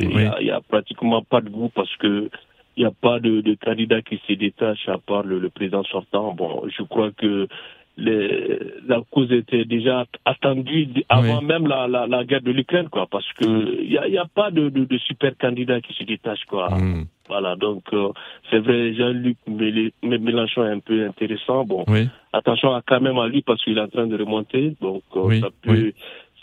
Il 0.00 0.08
n'y 0.08 0.50
a, 0.50 0.60
pratiquement 0.60 1.22
pas 1.22 1.40
de 1.40 1.48
goût 1.48 1.70
parce 1.74 1.94
que 1.96 2.28
il 2.76 2.80
n'y 2.80 2.86
a 2.86 2.90
pas 2.90 3.20
de, 3.20 3.40
de, 3.40 3.54
candidat 3.54 4.02
qui 4.02 4.20
se 4.26 4.32
détache 4.32 4.88
à 4.88 4.98
part 4.98 5.22
le, 5.22 5.38
le 5.38 5.48
président 5.48 5.84
sortant. 5.84 6.34
Bon, 6.34 6.64
je 6.76 6.82
crois 6.82 7.12
que 7.12 7.46
les, 7.96 8.58
la 8.86 9.02
cause 9.10 9.30
était 9.30 9.64
déjà 9.64 10.04
attendue 10.24 10.88
avant 11.08 11.42
même 11.42 11.66
la, 11.66 11.86
la, 11.86 12.06
la, 12.06 12.24
guerre 12.24 12.42
de 12.42 12.50
l'Ukraine, 12.50 12.88
quoi, 12.88 13.06
parce 13.08 13.30
que 13.34 13.82
il 13.82 13.88
n'y 13.88 13.98
a, 13.98 14.08
y 14.08 14.18
a, 14.18 14.26
pas 14.26 14.50
de, 14.50 14.68
de, 14.68 14.84
de, 14.84 14.98
super 14.98 15.36
candidat 15.38 15.80
qui 15.80 15.92
se 15.94 16.02
détache, 16.02 16.44
quoi. 16.46 16.70
Hmm. 16.74 17.04
Voilà, 17.28 17.56
donc 17.56 17.84
euh, 17.92 18.10
c'est 18.50 18.58
vrai, 18.58 18.94
Jean-Luc 18.94 19.38
Mélenchon 19.46 20.64
est 20.66 20.72
un 20.72 20.80
peu 20.80 21.06
intéressant. 21.06 21.64
Bon, 21.64 21.84
attention 22.32 22.74
à, 22.74 22.82
quand 22.86 23.00
même 23.00 23.18
à 23.18 23.28
lui 23.28 23.42
parce 23.42 23.62
qu'il 23.64 23.78
est 23.78 23.80
en 23.80 23.88
train 23.88 24.06
de 24.06 24.18
remonter, 24.18 24.76
donc 24.80 25.02
euh, 25.16 25.40
ça 25.40 25.48
peut 25.62 25.92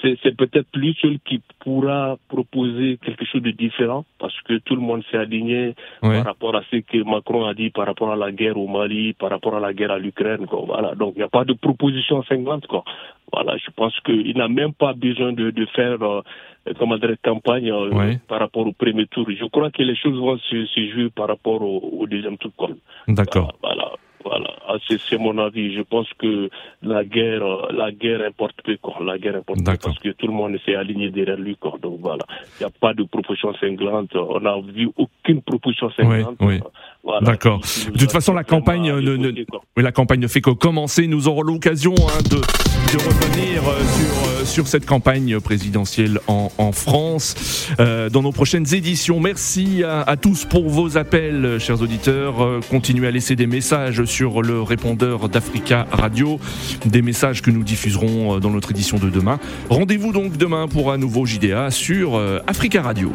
c'est 0.02 0.36
peut-être 0.36 0.68
lui 0.76 0.98
seul 1.02 1.20
qui 1.26 1.42
pourra 1.60 2.18
proposer 2.28 2.98
quelque 3.04 3.26
chose 3.26 3.42
de 3.42 3.52
différent 3.52 4.06
parce 4.20 4.40
que 4.42 4.58
tout 4.60 4.76
le 4.76 4.82
monde 4.82 5.04
s'est 5.12 5.18
aligné 5.18 5.76
par 6.02 6.26
rapport 6.26 6.56
à 6.56 6.64
ce 6.72 6.78
que 6.78 7.04
Macron 7.04 7.46
a 7.46 7.54
dit 7.54 7.70
par 7.70 7.86
rapport 7.86 8.12
à 8.12 8.16
la 8.16 8.32
guerre 8.32 8.58
au 8.58 8.68
Mali, 8.68 9.14
par 9.14 9.30
rapport 9.30 9.56
à 9.56 9.60
la 9.60 9.74
guerre 9.74 9.92
à 9.92 10.00
l'Ukraine. 10.00 10.46
Voilà, 10.52 10.96
donc 10.96 11.14
il 11.16 11.20
n'y 11.20 11.24
a 11.24 11.30
pas 11.30 11.46
de 11.46 11.54
proposition 11.54 12.24
cinglante. 12.24 12.68
Quoi. 12.68 12.84
Voilà, 13.32 13.58
je 13.58 13.72
pense 13.76 13.98
qu'il 14.02 14.36
n'a 14.38 14.48
même 14.48 14.74
pas 14.74 14.94
besoin 14.94 15.34
de, 15.34 15.52
de 15.52 15.66
faire 15.68 16.02
euh, 16.02 16.22
comment 16.78 16.98
dire, 16.98 17.16
campagne 17.24 17.72
euh, 17.72 18.16
par 18.28 18.40
rapport 18.40 18.66
au 18.68 18.74
premier 18.74 19.06
tour. 19.08 19.26
Je 19.30 19.46
crois 19.46 19.72
que 19.72 19.84
les 19.84 19.96
choses 19.96 20.18
vont 20.18 20.38
se, 20.38 20.66
se 20.66 20.90
jouer 20.92 21.10
par 21.10 21.28
rapport 21.28 21.62
au, 21.62 22.00
au 22.00 22.08
deuxième 22.08 22.38
tour. 22.38 22.52
D'accord. 23.08 23.54
voilà. 23.62 23.92
Voilà, 24.32 24.54
ah, 24.66 24.78
c'est 24.88 25.18
mon 25.18 25.38
avis. 25.40 25.76
Je 25.76 25.82
pense 25.82 26.08
que 26.18 26.50
la 26.82 27.04
guerre, 27.04 27.44
la 27.74 27.92
guerre 27.92 28.22
importe 28.26 28.62
peu, 28.64 28.78
quoi. 28.78 28.96
La 29.04 29.18
guerre 29.18 29.36
importe 29.36 29.60
peu 29.66 29.78
parce 29.78 30.00
que 30.00 30.10
tout 30.10 30.28
le 30.28 30.32
monde 30.32 30.58
s'est 30.66 30.76
aligné 30.76 31.10
derrière 31.10 31.36
lui, 31.36 31.58
quoi. 31.58 31.78
Donc 31.82 32.00
voilà, 32.00 32.24
il 32.58 32.64
n'y 32.64 32.66
a 32.66 32.70
pas 32.70 32.94
de 32.94 33.04
proposition 33.04 33.54
cinglante. 33.56 34.16
On 34.16 34.40
n'a 34.40 34.58
vu 34.62 34.90
aucune 34.96 35.42
proposition 35.42 35.92
cinglante. 35.92 36.38
Oui, 36.40 36.62
D'accord. 37.22 37.62
De 37.92 37.98
toute 37.98 38.12
façon, 38.12 38.34
la 38.34 38.44
campagne, 38.44 38.92
ne, 38.92 39.46
la 39.78 39.92
campagne 39.92 40.20
ne 40.20 40.28
fait 40.28 40.42
que 40.42 40.52
commencer. 40.52 41.08
Nous 41.08 41.28
aurons 41.28 41.42
l'occasion 41.42 41.96
hein, 41.98 42.22
de, 42.30 42.36
de, 42.38 43.04
revenir 43.04 43.68
euh, 43.68 43.80
sur, 43.80 44.30
euh, 44.30 44.46
sur 44.46 44.68
cette 44.68 44.86
campagne 44.86 45.40
présidentielle 45.40 46.20
en, 46.28 46.52
en 46.60 46.72
France 46.72 47.68
euh, 47.80 48.10
dans 48.10 48.22
nos 48.22 48.32
prochaines 48.32 48.72
éditions. 48.74 49.20
Merci 49.20 49.84
à, 49.84 50.02
à, 50.02 50.16
tous 50.16 50.46
pour 50.46 50.70
vos 50.70 50.98
appels, 50.98 51.58
chers 51.60 51.82
auditeurs. 51.82 52.44
Euh, 52.44 52.60
continuez 52.70 53.08
à 53.08 53.12
laisser 53.12 53.36
des 53.36 53.48
messages 53.48 54.06
sur 54.06 54.44
le 54.44 54.62
répondeur 54.62 55.28
d'Africa 55.28 55.88
Radio, 55.92 56.40
des 56.86 57.02
messages 57.02 57.42
que 57.42 57.50
nous 57.50 57.64
diffuserons 57.64 58.40
dans 58.40 58.52
notre 58.52 58.72
édition 58.72 58.98
de 58.98 59.10
demain. 59.10 59.40
Rendez-vous 59.70 60.12
donc 60.12 60.38
demain 60.38 60.68
pour 60.68 60.92
un 60.92 61.00
nouveau 61.00 61.26
JDA 61.26 61.72
sur 61.72 62.22
Africa 62.48 62.84
Radio. 62.84 63.12